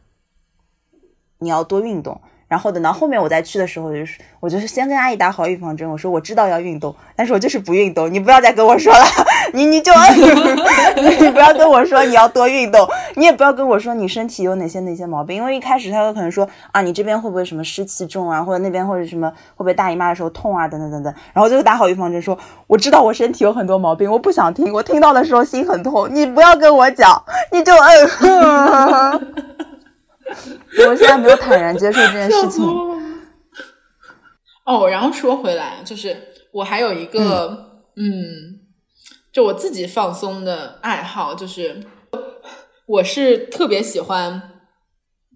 [1.40, 5.88] 你要多运动，然后等到后面我再去的时候，就是我就是先跟阿姨打好预防针。
[5.88, 8.12] 我说我知道要运动，但是我就是不运动。
[8.12, 9.04] 你不要再跟我说了，
[9.52, 9.92] 你你就
[11.20, 21.14] 你不要跟我说你要多运动，你也不要跟我说你身体有哪些哪些毛病，因为一开始他有可能说啊，你这边会不会什么湿气重啊，或者那边或者什么会不会大姨妈的时候痛啊，等等等等。
[21.32, 26.08] 然后就打好预防针，说我知道我身体有很多毛病，我不想听，我听到的时候心很痛。
[26.12, 27.72] 你不要跟我讲，你就
[28.22, 29.34] 嗯。
[30.88, 32.64] 我现在没有坦然接受这件事情。
[34.64, 36.16] 哦，然后说回来，就是
[36.52, 38.60] 我还有一个，嗯，
[39.32, 41.80] 就我自己放松的爱好，就是
[42.86, 44.60] 我是特别喜欢，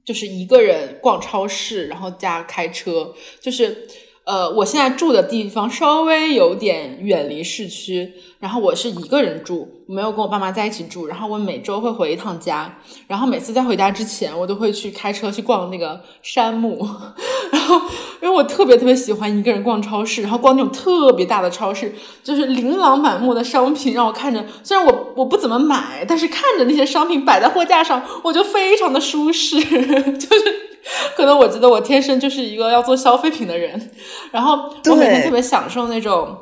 [0.04, 3.88] 就是一个人逛超市，然后加开车，就是。
[4.24, 11.06] 呃，我现在住的地方稍微有点远离市区，然后我是一个人住，没有跟我爸妈在一起住。
[11.06, 16.88] 然后我每周会回一趟家，然后每次在回家之前，我都会去开车去逛那个山姆。
[17.52, 17.76] 然后，
[18.22, 24.42] 因为我特别特别喜欢一个人逛超市，然后逛那种特别大的超市，就是琳琅满目的商品，让我看着。
[24.62, 29.60] 虽然我我不怎么买，但是看着那些商品摆在货架上，我就非常的舒适，
[30.16, 30.73] 就是。
[31.16, 33.90] 可能我觉得我天生就是一个要做消费品的人，
[34.30, 36.38] 然后我每天特别享受那种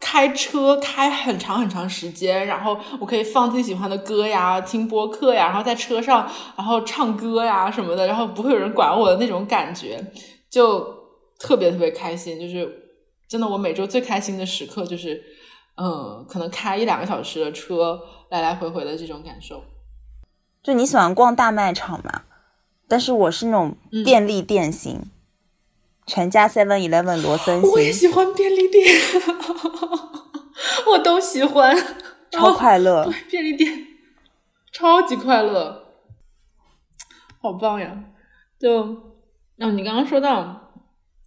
[0.00, 10.02] 开车开很长很长时间，然后我可以放自己喜欢的歌呀，听播客呀，然后在车上然后唱歌呀什么的，然后不会有人管我的那种感觉，
[10.50, 10.86] 就
[11.38, 12.38] 特别特别开心。
[12.40, 12.70] 就是
[13.28, 15.22] 真的，我每周最开心的时刻就是，
[15.76, 19.62] 嗯，可能开一两个小时的车来来回回的这种感受。
[20.62, 22.22] 就你喜欢逛大卖场吗？
[22.86, 25.02] 但是我是那种便利店型，
[26.06, 27.70] 全家 Seven Eleven 罗森型。
[27.70, 28.86] 我也喜欢便利店，
[30.92, 31.74] 我都喜欢，
[32.30, 33.04] 超快乐。
[33.10, 33.86] 对，便利店
[34.72, 35.94] 超级快乐，
[37.40, 38.04] 好棒呀！
[38.58, 38.82] 就，
[39.58, 40.72] 哦，你刚刚说到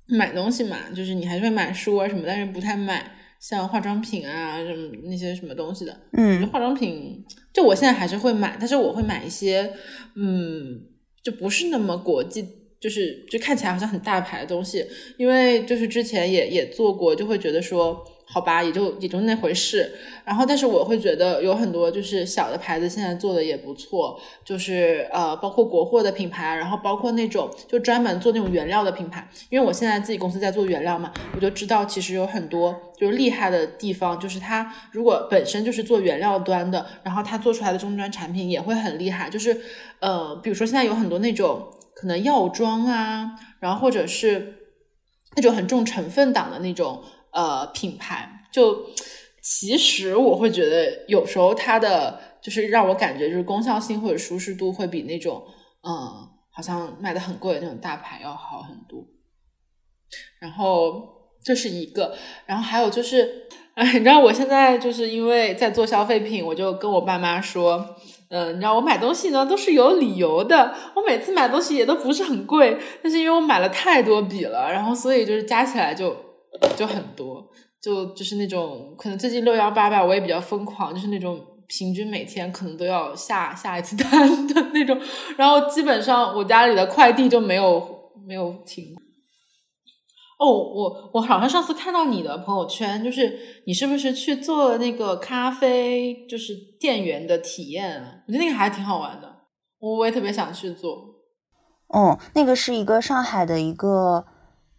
[0.07, 5.99] 买东西嘛，就是你还是会买书啊什么，但是不太买像化妆品啊什么那些什么东西的。
[6.13, 9.73] 嗯，化妆品就我现在还是会买，但是我会买一些，
[10.15, 10.81] 嗯。
[11.27, 12.47] 就不是那么国际，
[12.79, 14.85] 就是就看起来好像很大牌的东西，
[15.17, 19.91] 因为就是之前也也做过，就会觉得说，好吧，也就也就那回事。
[20.25, 29.27] 然后，但是我会觉得有很多就是小的牌子现在做的也不错，就是呃，包括国货的品牌，然后包括那种就专门做那种原料的品牌。
[29.49, 39.61] 因为我现在自己公司在做原料嘛，我就知道其实有很多就是厉害的地方，就是它如果本身就是做原料端的，然后它做出来的终端产品也会很厉害，就是。
[39.99, 44.53] 呃，比如说现在有很多那种可能药妆啊，然后或者是
[45.35, 47.01] 那种很重成分党的那种
[47.37, 48.89] 呃品牌，就
[49.43, 55.43] 其实我会觉得有时候它的就是让我感觉就是功效性或者舒适度会比那种
[55.83, 55.93] 嗯
[56.49, 59.05] 好像卖的很贵的那种大牌要好很多。
[60.39, 61.03] 然后
[61.43, 62.15] 这是一个，
[62.47, 67.95] 然后还有就是，哎，你知道我现在就是因为在做消费品，我就跟我爸妈说。
[68.29, 70.75] 嗯，你知道我买东西呢都是有理由的。
[70.97, 76.13] 我每次买东西也都不是很贵，但是因为我买了太多笔了，然后所以就是加起来就
[76.75, 77.47] 就很多，
[77.81, 84.99] 就就是那种可能最近六幺八吧，我也比较疯狂，就是那种平均每天可能都要下下一次单的那种，
[85.37, 88.95] 然后基本上我家里的快递就没有没有停。
[90.39, 98.21] 哦，我我好像上次看到你的朋友圈，就是你是不是去做了那个咖啡，就是店员的体验啊？
[98.27, 99.27] 我觉得那个还挺好玩的，
[99.79, 100.95] 我我也特别想去做。
[101.87, 104.25] 哦，那个是一个上海的一个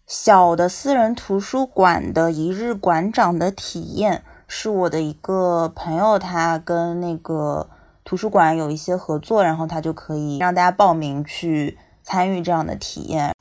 [0.09, 7.69] 小的私人图书馆的一日馆长的体验，是我的一个朋友，他跟那个
[8.05, 13.35] 图书馆有一些合作，然后他就可以让大家报名去参与这样的体验。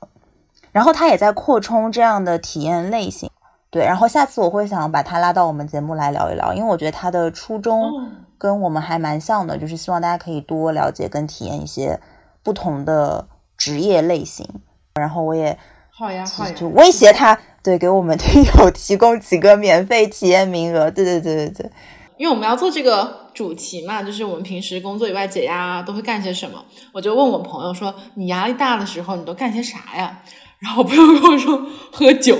[0.70, 3.30] 然后他也在扩充这样的体验类型。
[3.70, 7.90] 对，然后下次我会想把他拉到我们节目来聊一聊，因为我觉得他的初衷
[8.36, 11.98] 跟我们还蛮像的，就是希望大家可以多了解跟体验一些
[12.42, 14.46] 不同的职业类型。
[14.94, 15.58] 然后我也
[15.98, 20.88] 好呀，好呀，就威胁他，对，给我们听友提供几个免费体验名额。
[20.88, 21.70] 对对对对对，
[22.16, 26.64] 因为我们要做这个主题嘛，就是我们平时工作以外解压都会干些什么。
[26.92, 30.20] 我就问我朋友说：“你压力大的时候，你都干些啥呀？”
[30.62, 32.38] 然后我朋友跟我说：“喝酒。”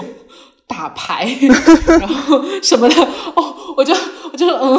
[0.68, 1.26] 打牌，
[1.98, 2.94] 然后什么的
[3.34, 3.94] 哦，我就
[4.30, 4.78] 我就嗯，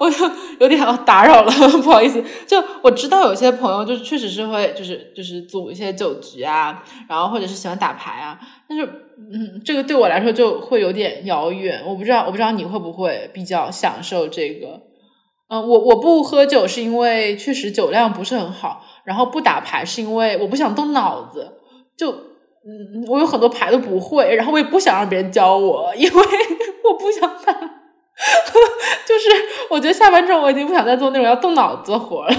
[0.00, 0.24] 我就
[0.58, 1.52] 有点打扰了，
[1.84, 2.24] 不好意思。
[2.46, 8.84] 就我知道有些朋友就是确实是会就是就是组一些酒局啊，然后或者是喜欢打牌啊，但是
[9.30, 11.82] 嗯，这个对我来说就会有点遥远。
[11.86, 14.80] 我不知道我不知道你会不会比较享受这个？
[15.50, 21.52] 嗯，我我不喝酒是因为确实酒量不是很好，然后不打牌是因为我不想动脑子，
[21.94, 22.30] 就。
[22.62, 26.12] 嗯，我有很多牌都不会，然后我也不想让别人教我，因为
[26.84, 27.79] 我不想打。
[29.06, 29.30] 就是
[29.70, 32.34] 我觉得下班之后我已经不想再做那种要动脑子的活了。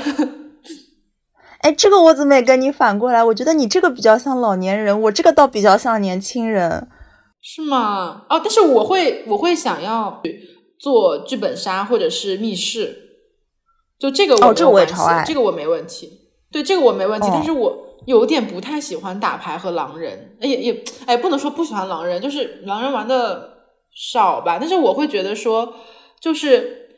[1.62, 3.24] 哎，这个我怎么也跟你反过来？
[3.24, 6.88] 我觉得你这个比较像老年人，我这个倒比较像年轻人，
[7.42, 8.24] 是吗？
[8.30, 10.22] 哦，但是我会，我会想要
[10.80, 12.98] 做剧本杀或者是密室，
[14.00, 16.10] 就这个哦，这个我也超爱，这个我没问题。
[16.52, 17.88] 对，这个我没问题，但是我。
[18.08, 23.61] 有点不太喜欢打牌和狼人，也也哎，不能说不喜欢狼人，就是狼人玩的
[23.96, 24.58] 少吧。
[24.60, 25.74] 但是我会觉得说，
[26.20, 26.90] 就是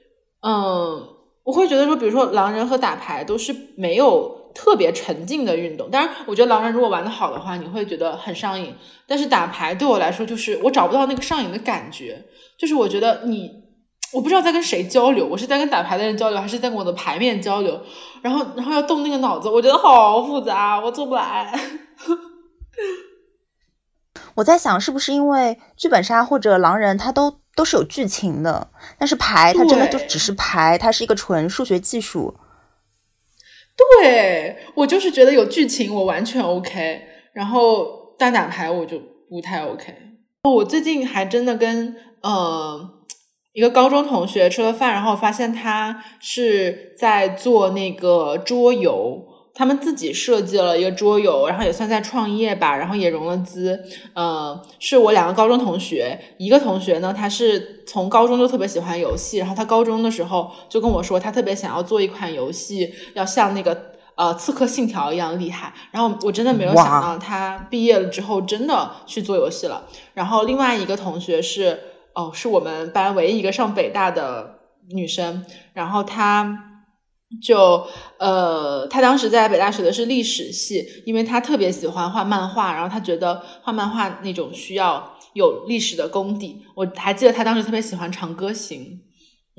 [0.41, 1.07] 嗯，
[1.43, 5.89] 我会觉得说，比如说狼人和打牌都是没有特别沉浸的运动。
[5.89, 8.73] 当然，我觉得狼人如果玩的好的话，你会觉得很上瘾。
[9.07, 12.23] 但是打牌对我来说，就是我找不到那个上瘾的感觉。
[12.57, 13.63] 就是我觉得你。
[14.13, 17.81] 我不知道在跟谁交流，我是在跟打牌的人交流，还是在跟我的牌面交流？
[18.21, 21.51] 然后，然后要动那个脑子，我觉得好复杂，我做不来。
[24.35, 32.35] 我在想，是不是因为剧本杀或者狼人，它都都是有剧情的，但是牌它真的就只是牌，它是一个纯数学技术。
[33.77, 37.01] 对我就是觉得有剧情，我完全 OK。
[37.33, 39.95] 然后单打牌我就不太 OK。
[40.43, 42.89] 我最近还真的跟呃。
[43.55, 53.79] 一个高中同学吃了饭，然后发现他是在做那个桌游，他们自己设计了一个桌游，然后也算在创业吧，然后也融了资。
[54.13, 65.73] 呃，是我两个高中同学，一个同学呢，他是从高中就特别喜欢游戏，然后他高中的时候就跟我说，他特别想要做一款游戏，要像那个呃《刺客信条》一样厉害。
[65.91, 69.83] 然后我真的没有想到，他毕业了之后真的去做游戏了。
[70.13, 71.79] 然后另外一个同学是。
[72.15, 74.59] 哦，是我们班唯一一个上北大的
[74.91, 75.43] 女生，
[75.73, 76.72] 然后她
[77.41, 77.85] 就
[78.17, 86.63] 呃，他当时在北大学的是历史系，因为他特别喜欢画漫画，然后他觉得画漫画那种需要有历史的功底。
[86.75, 88.81] 我还记得他当时特别喜欢《长歌行》，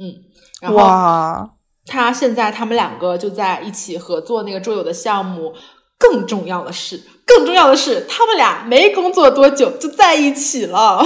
[0.03, 0.15] 嗯，
[0.61, 1.49] 然后
[1.87, 5.55] 他现在他们两个就在一起合作那个桌游的项目。
[6.11, 10.99] 更重要的是，更重要的是，他们俩没工作多久就在一起了。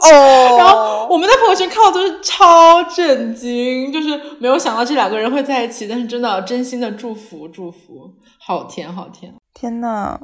[0.00, 10.18] 哦， 然后我们在朋友圈看到都是超震惊，就是没有想到这两个人会在一起，但是真的真心的祝福祝福，好甜好甜，天呐！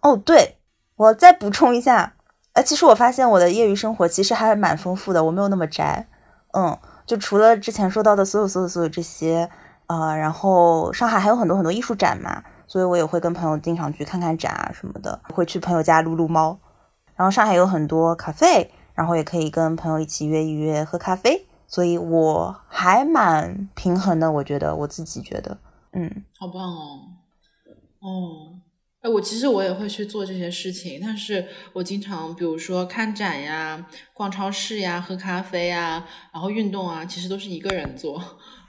[0.00, 0.58] 哦，对
[0.96, 2.14] 我再补充一下，
[2.54, 6.08] 哎，其实我发现我的业余生活其实还蛮丰富的，我没有那么宅。
[6.52, 6.76] 嗯，
[7.06, 9.48] 就除了之前说到的所有所有所有这些，
[9.86, 12.42] 呃，然后上海还有很多很多艺术展嘛。
[12.66, 16.58] 所以我也会跟朋友经常去看看展啊什么的，会去朋友家撸撸猫。
[17.14, 21.46] 然后上海有很多咖啡，然后也可以跟朋友一起约一约喝咖啡。
[21.68, 25.58] 所以我还蛮平衡的，我觉得我自己觉得，
[25.92, 27.00] 嗯，好棒哦，
[27.98, 28.54] 哦，
[29.00, 38.22] 哎，我其实我也会去做这些事情，但是我经常比如说看展呀、逛超市呀、喝咖啡呀，然后运动啊，其实都是一个人做。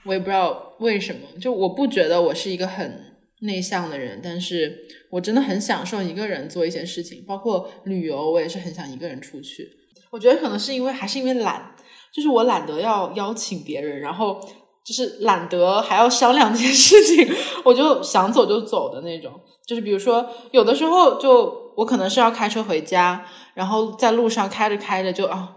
[0.04, 3.07] 我也不知道为什么，就我不觉得我是一个很。
[3.42, 9.70] 内向的人，但是我真的很享受一个人做一些事情，包括旅游，我也是很想一个人出去。
[10.12, 11.76] 我觉得可能是因为还是因为懒，
[12.14, 14.40] 就是我懒得要邀请别人，然后
[14.84, 17.28] 就是懒得还要商量这些事情，
[17.66, 19.34] 我就想走就走的那种。
[19.68, 25.57] 就是比如说，有的时候就我可能是要开车回家，然后在路上开着开着就啊。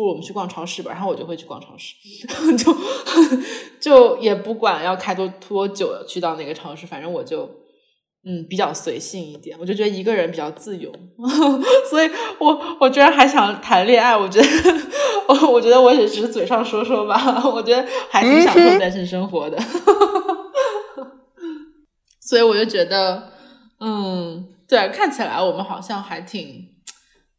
[0.00, 1.94] 不如我们去逛超市吧，然后我就会去逛超市，
[2.56, 2.74] 就
[3.78, 7.42] 就也不管要开多多久去到那个超市，反正我就
[8.24, 10.90] 嗯比较随性一点，我就觉得一个人比较自由，
[11.90, 14.46] 所以我我居然还想谈恋爱，我觉得
[15.28, 19.58] 我我觉得我也只是嘴上说说吧，我觉得还挺享受单身生活的，
[22.22, 23.30] 所以我就觉得
[23.80, 24.46] 嗯。
[24.70, 26.64] 对，看起来我们好像还挺，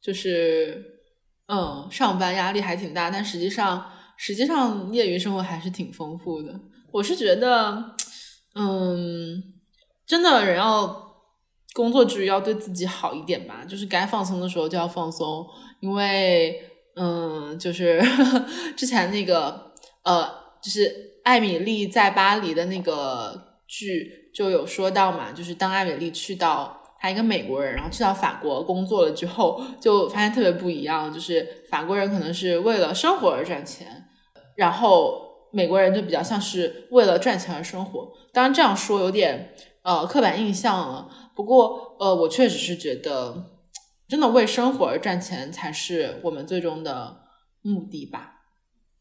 [0.02, 0.91] 就是
[1.48, 6.60] 嗯，上班压力还挺大，但实际上实际上业余生活还是挺丰富的。
[6.92, 7.96] 我是觉得，
[8.56, 9.44] 嗯，
[10.06, 11.14] 真的人要
[11.74, 15.46] 工作之余要对自己好一点吧，就是该放松的时候就要放松，
[15.80, 16.62] 因为
[16.96, 18.02] 嗯，就是
[18.78, 19.72] 之前那个
[20.04, 20.26] 呃，
[20.62, 26.81] 就是艾米丽在巴黎的那个剧就有说到嘛，就是当艾米丽去到。
[27.02, 31.12] 他一个美国人，然后去到法国工作了之后，就发现特别不一样。
[31.12, 34.06] 就是法国人可能是为了生活而赚钱，
[34.56, 35.20] 然后
[35.52, 38.12] 美国人就比较像是为了赚钱而生活。
[38.32, 43.46] 当然这样说有点呃刻板印象了，不过呃我确实是觉得，
[44.08, 47.22] 真的为生活而赚钱才是我们最终的
[47.64, 48.44] 目的吧。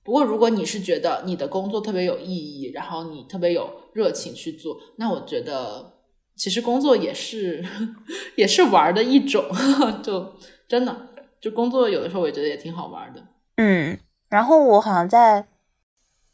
[0.03, 6.00] 不过如果你是觉得你的工作特别有意义，然后你特别有热情去做，那我觉得。
[6.41, 7.63] 其实工作也是，
[8.35, 9.45] 也是玩的一种，
[10.03, 10.33] 就
[10.67, 10.97] 真的，
[11.39, 13.23] 就工作有的时候我也觉得也挺好玩的。
[13.59, 13.99] 嗯，
[14.31, 15.47] 然后我好像在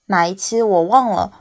[0.06, 1.32] 哪一期我忘了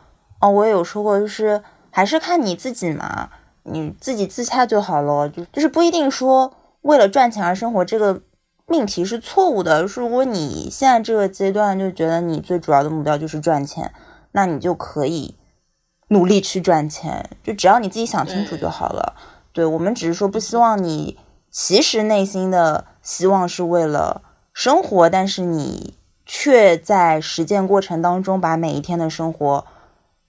[0.42, 1.62] 哦，我也有说过，就是
[1.92, 3.30] 还是看你自己嘛，
[3.66, 6.52] 你自己自洽就好了，就就是不一定说
[6.82, 8.24] 为了赚钱而生活这个
[8.66, 9.84] 命题是错误的。
[9.84, 13.94] 如果你现在这个阶段就觉得你最主要的目标就是赚钱，
[14.32, 15.36] 那你就可以。
[16.10, 19.16] 努力去赚钱，就只要你自己想清楚就好了。
[19.52, 21.18] 对我们只是说不希望你，
[21.50, 24.22] 其实内心的希望是为了
[24.54, 25.96] 生活，但是你
[26.26, 29.66] 却在实践过程当中把每一天的生活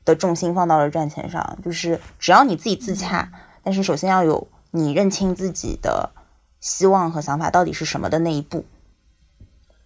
[0.04, 1.58] 的重心放到了赚钱上。
[1.64, 3.30] 就是只要你自己自洽，
[3.62, 6.10] 但是首先要有你认清自己的
[6.60, 8.64] 希望和想法到底是什么的那一步。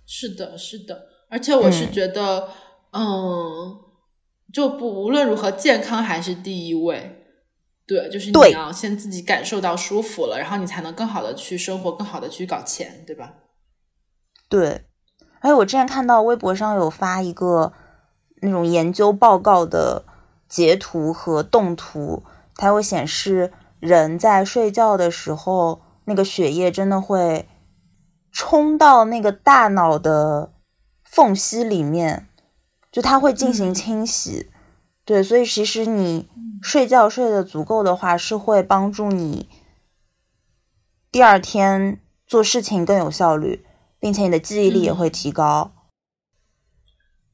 [0.07, 2.49] 是的，是的，而且我是觉得，
[2.93, 3.90] 嗯。
[4.53, 7.17] 就不无论如何，健康还是第一位。
[7.87, 13.35] 对，就是你要先自己感受到舒服了，然后你才能更好的去生活，更好的去搞钱，对吧？
[14.49, 14.85] 对。
[15.41, 17.73] 哎，我之前看到微博上有发一个
[18.43, 20.05] 那种研究报告的
[20.49, 22.23] 截图和动图，
[22.55, 27.49] 它会显示人在睡觉的时候，那个血液真的会
[28.31, 30.53] 冲到那个大脑的
[31.03, 32.29] 缝隙里面。
[32.91, 34.51] 就它会进行清洗，
[35.05, 36.29] 对，所以其实你
[36.61, 39.49] 睡觉睡得足够的话，是会帮助你
[41.13, 43.65] 第二天做事情更有效率，
[43.99, 45.73] 并且你的记忆力也会提高。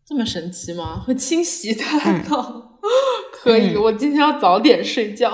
[0.05, 1.03] 这么神奇吗？
[1.05, 2.79] 会清洗大脑？
[3.33, 5.33] 可以，我今天要早点睡觉。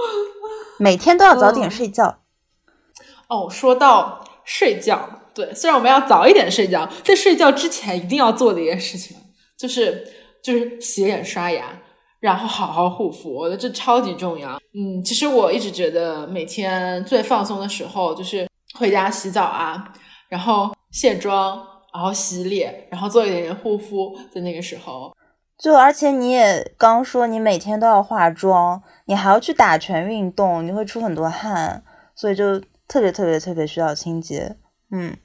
[0.78, 2.20] 每天都要早点睡觉。
[3.28, 9.15] 哦，说到睡觉，对，虽然我们要早一点睡觉，在睡觉之前一定要做的一件事情。
[9.58, 10.06] 就是
[10.42, 11.66] 就是洗脸刷牙，
[12.20, 14.60] 然后好好护肤，我觉得这超级重要。
[14.74, 19.92] 嗯，其实我一直觉得每天最放松的时候就是回家洗澡啊，
[20.28, 25.14] 然后卸妆，然后洗脸，然后做一点点护肤，在那个时候。
[25.58, 31.82] 就而且你也刚说你每天都要化妆，你还要去打拳运动，你会出很多汗，
[32.14, 34.56] 所以就特别特别特别需要清洁。
[34.90, 35.16] 嗯。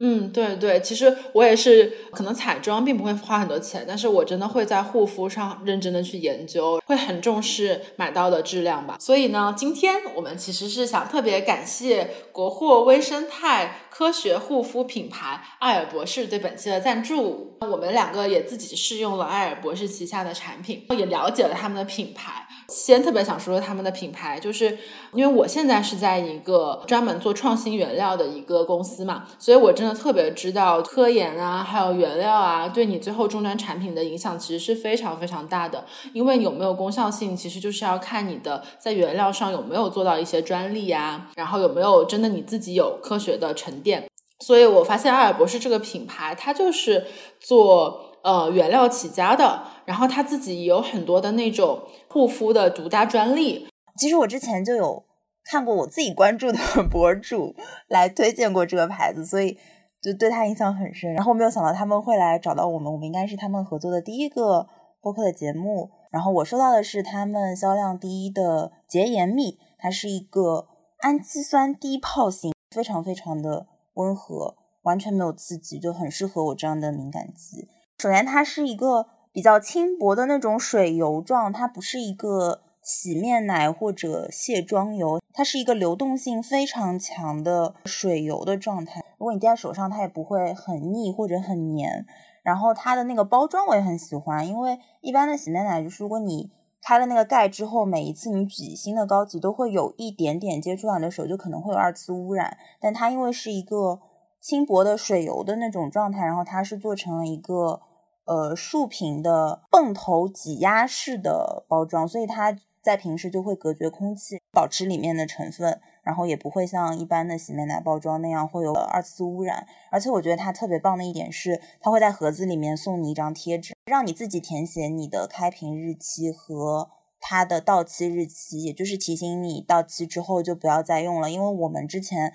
[0.00, 8.96] 嗯，对对，其实我也是，可能彩妆并不会花很多钱，但是我真的会在护肤上认真的去研究，会很重视买到的质量吧。
[9.00, 17.56] 所以呢，今天我们其实是想特别感谢国货微生态科学护肤品牌艾尔博士对本期的赞助。
[17.60, 22.46] 我们两个也自己试用了艾尔博士旗下的产品，也了解了他们的品牌。
[22.72, 24.76] 先特别想说说他们的品牌，就是
[25.14, 35.86] 因为我现在是在一个专门做创新原料的一个公司嘛，所以我真的特别知道科研啊，还有原料啊，对你最后终端产品的影响其实是非常非常大的。
[36.12, 44.06] 因为有没有功效性，其实就是要看你的在原料上有没有做到一些专利啊，然后有没有真的你自己有科学的沉淀。
[44.40, 47.06] 所以我发现艾尔博士这个品牌，它就是
[47.40, 48.04] 做。
[48.20, 53.68] 呃，原料起家的，然后他自己有很多的那种护肤的独家专利。
[53.96, 55.04] 其实我之前就有
[55.44, 56.58] 看过我自己关注的
[56.90, 57.54] 博主
[57.88, 59.58] 来推荐过这个牌子，所以
[60.00, 61.12] 就对他印象很深。
[61.14, 64.68] 然后没有想到他们会来找到我们，我们应该是他们合作的第一个
[65.00, 65.90] 播客的节目。
[66.10, 70.68] 然后我收到的是他们销量第一的洁颜蜜，它是一个
[71.00, 77.68] 氨基酸低泡型，非常非常的温和，完全没有刺激，就很适合我这样的敏感肌。
[77.98, 89.04] 首先，它是一个比较轻薄的那种水油状，它不是一个洗面奶或者卸妆油，它是一个流动性非常强的水油的状态。
[89.18, 92.06] 如果你滴在手上，它也不会很腻或者很黏。
[92.42, 96.50] 然后它的那个包装我也很喜欢，因为一般的洗面奶就是如果你
[96.80, 102.56] 开了那个盖之后，每一次你挤新的膏体都会有一点点接触到你的手，就可能会有二次污染。
[102.80, 104.00] 但它因为是一个
[104.40, 107.82] 轻薄的水油的那种状态，然后它是做成了一个
[108.28, 115.80] 呃竖屏的泵头挤压式的包装，所以它在平时就会隔绝空气，保持里面的成分。
[116.04, 126.88] 然后也不会像一般的洗面奶包装那样会有二次污染，而且我觉得它特别棒的一点是，它会在盒子里面送你一张贴纸，让你自己填写你的开瓶日期和
[127.20, 131.30] 它的到期日期，也就是提醒你到期之后就不要再用了。
[131.30, 132.32] 因为我们之前，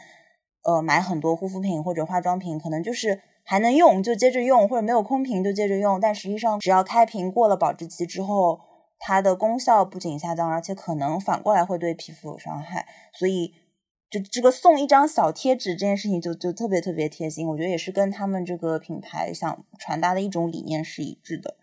[0.63, 8.59] 呃，买很多护肤品或者化妆品，可能就是还能用就接着用，或者没有空瓶就接着用，但实际上只要开瓶过了保质期之后，
[8.99, 13.53] 它的功效不仅下降，而且可能反过来会对皮肤有伤害，所以。
[14.13, 21.57] 就这个送一张小贴纸这件事情，就就特别特别贴心，我觉得也是跟他们这个品牌想传达的一种理念是一致的。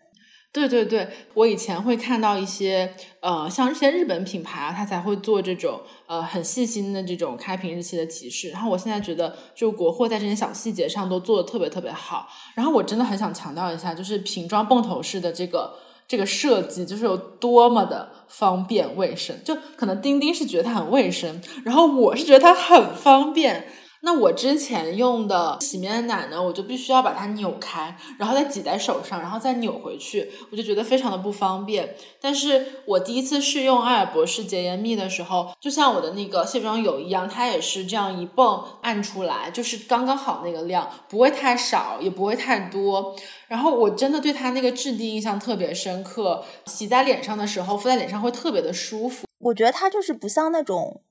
[0.53, 8.49] 对对对，我以前会看到一些呃，像一些日本品牌啊，它才会做这种呃很细心的这种开瓶日期的提示。
[8.49, 12.27] 然后我现在觉得，就国货在这些小细节上都做的特别特别好。
[12.55, 15.73] 然后我真的很想强调一下，就是瓶装泵头式的这个。
[16.07, 23.65] 这个设计就是有多么的方便卫生，就可能钉钉是觉得它很卫生，然后我是觉得它很方便。
[24.03, 31.95] 那我之前用的洗面奶呢，我就必须要把它扭开，然后再挤在手上，然后再扭回去，我就觉得非常的不方便。
[32.19, 43.15] 但是我第一次试用瑷尔博士洁颜蜜的时候，就像我的那个卸妆油一样，它也是这样一泵按出来，就是刚刚好那个量，不会太少，也不会太多。
[43.47, 49.27] 然后我真的对它那个质地印象特别深刻，洗在脸上的时候，敷在脸上会特别的舒服。
[49.39, 51.01] 我觉得它就是不像那种。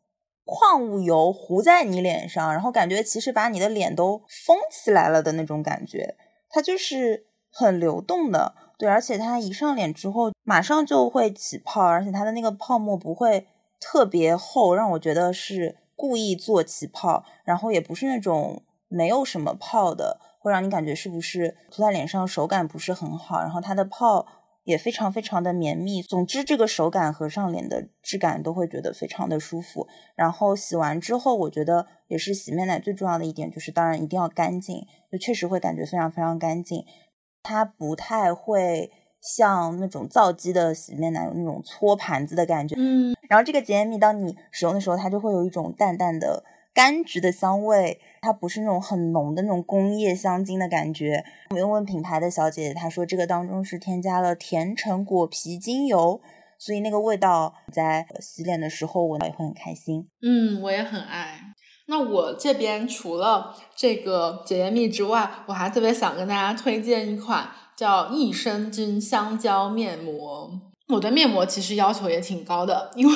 [0.45, 6.17] 矿物油糊在你脸上，然后感觉其实把你的脸都封起来了的那种感觉，
[6.49, 13.47] 它就是很流动的，对，而且它一上脸之后马上就会起泡，而且它的那个泡沫不会
[13.79, 24.27] 特别厚，让我觉得是故意做起泡，然后也不是那种没有什么泡的，会让你感觉是不是涂在脸上手感不是很好，然后它的泡。
[24.65, 29.87] 也非常非常的绵密，总之这个手感和上脸的质感都会觉得非常的舒服。
[30.15, 36.85] 然后洗完之后，我觉得也是洗面奶最重要的一点，就是当然一定要干净，就确实会感觉非常非常干净。
[37.43, 38.91] 它不太会
[39.21, 42.75] 像那种皂基的洗面奶有那种搓盘子的感觉。
[42.79, 46.45] 嗯，然后这个洁颜蜜当你使用的时候，它就会有一种淡淡的。
[46.81, 51.23] 柑橘的香味，它不是那种很浓的那种工业香精的感觉。
[51.51, 56.23] 我问问品牌的小姐姐，她说这个当中是添加了甜橙果皮精油，
[56.59, 60.09] 所以那个味道在洗脸的时候闻到也会很开心。
[60.23, 61.39] 嗯，我也很爱。
[61.89, 70.51] 那我这边除了这个洁颜蜜之外，我还特别想跟大家推荐一款叫益生菌香蕉面膜。
[70.89, 73.15] 我对面膜其实要求也挺高的，因为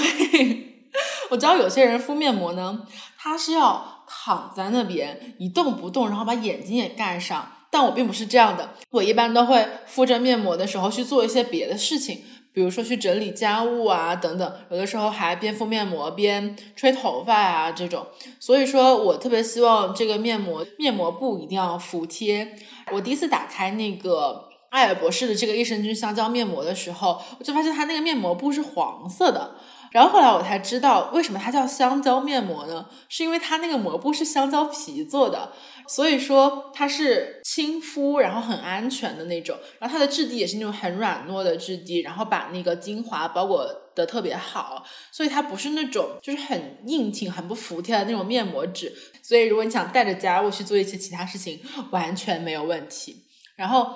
[1.30, 2.86] 我知道有些人敷面膜呢。
[3.24, 7.52] 他是要躺在那边一动不动，然后把眼睛也盖上。
[7.70, 12.22] 但我并不是这样的，我一般都会敷着面膜的时候去做一些别的事情，
[12.52, 14.52] 比如说去整理家务啊等等。
[14.68, 18.06] 有的时候还边敷面膜边吹头发啊这种。
[18.38, 22.56] 所以说我特别希望这个面膜面膜布一定要服帖。
[22.92, 29.54] 我第一次打开那个瑷尔博士的这个益生菌香蕉面膜的时候，我就发现它那个面膜布是黄色的。
[29.94, 32.84] 然后后来我才知道，为什么它叫香蕉面膜呢？
[33.08, 35.52] 是因为它那个膜布是香蕉皮做的，
[35.86, 39.56] 所以说它是亲肤，然后很安全的那种。
[39.78, 43.64] 然后它的质地也是那种很软糯的质地，然后把那个精华包裹
[43.94, 48.92] 的特别好，所以它不是那种就是很硬挺、很不服帖的那种面膜纸。
[49.22, 51.60] 所以如果你想带着家务去做一些其他事情，
[51.92, 53.22] 完全没有问题。
[53.54, 53.94] 然后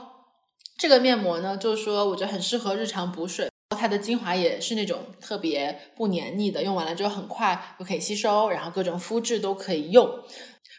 [0.78, 3.51] 这个面膜呢，就是说我觉得很适合日常补水。
[3.76, 10.08] 它的精华也是那种特别不黏腻的，用完了之后很快就可以吸收，然后各种肤质都可以用。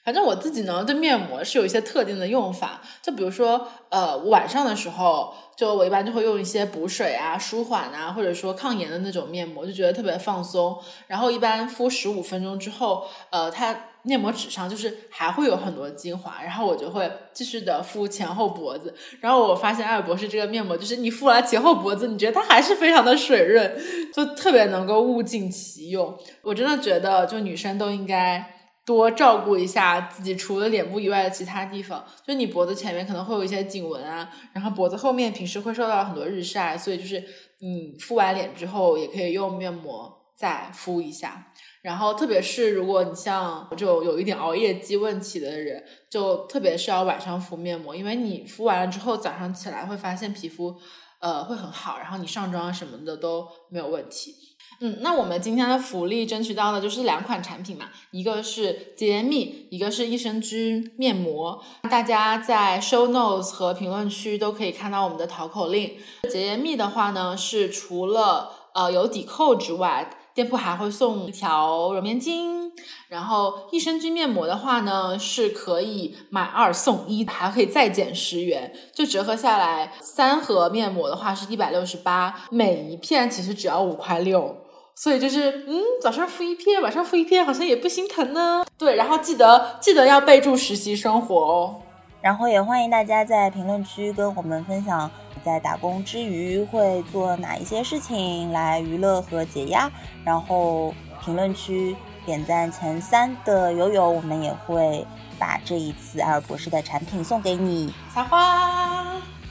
[0.04, 10.76] 反正我自己呢，对面膜是有一些特定的用法，就比如说，呃，晚上的时候，就我一般就会用一些补水啊、舒缓啊，或者说抗炎的那种面膜，就觉得特别放松。
[11.08, 13.89] 然后一般敷十五分钟之后，呃，它。
[14.04, 18.94] 面膜纸上就是还会有很多精华，然后我就会继续的敷前后脖子。
[19.20, 23.78] 然后我发现瑷尔博士这个面膜，就是你敷完前后脖子，你觉得它还是非常的水润，
[24.14, 26.18] 就特别能够物尽其用。
[26.42, 32.04] 我真的觉得，就女生都应该多照顾一下自己，除了脸部以外的其他地方。
[32.26, 37.24] 就你脖子前面可能会有一些颈纹啊，然后脖子后面平时会受到很多日晒，所以就是
[37.60, 41.49] 你敷完脸之后，也可以用面膜再敷一下。
[41.82, 50.76] 然后，特别是如果你像就有一点熬夜肌问题的人，就特别是要晚上敷面膜，因为你敷完了之后，早上起来会发现皮肤
[51.22, 54.36] 呃，会很好，然后你上妆什么的都没有问题。
[54.82, 61.62] 嗯，那我们今天的福利争取到的就是两款产品嘛，一个是洁颜蜜，一个是益生菌面膜。
[61.90, 65.98] 大家在 show notes 和评论区都可以看到我们的淘口令。
[66.30, 70.10] 洁颜蜜的话呢，是除了呃有抵扣之外，
[70.40, 72.72] 店铺还会送一条柔棉巾。
[73.10, 84.56] 然后益生菌面膜的话呢，是可以买二送一，还可以再减十元，就折合下来，三盒面膜的话是一百六十八，每一片其实只要五块六。
[84.96, 88.64] 所以就是，嗯，早上敷一片，晚上敷一片，好像也不心疼呢。
[88.78, 91.82] 对，然后记得记得要备注实习生活哦。
[92.22, 95.10] 然后也欢迎大家在评论区跟我们分享，
[95.44, 99.90] 在打工之余会做哪一些事情来娱乐和解压。
[100.26, 100.94] 然后
[101.24, 101.96] 评论区
[102.26, 105.06] 点赞前三的友友，我们也会
[105.38, 107.94] 把这一次艾尔博士的产品送给你。
[108.14, 109.06] 撒花。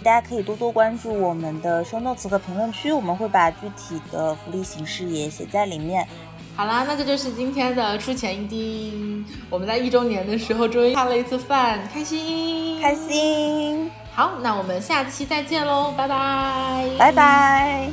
[0.04, 6.06] 大家可以多多关注我们的 show notes 和评论区，我们会把具体的福利形式也写在里面。
[6.58, 9.24] 好啦，那这就是今天的出钱一丁。
[9.48, 13.88] 我们在一周年的时候终于吃了一次饭，开心开心。
[14.12, 17.88] 好，那我们下期再见喽，拜拜，拜拜。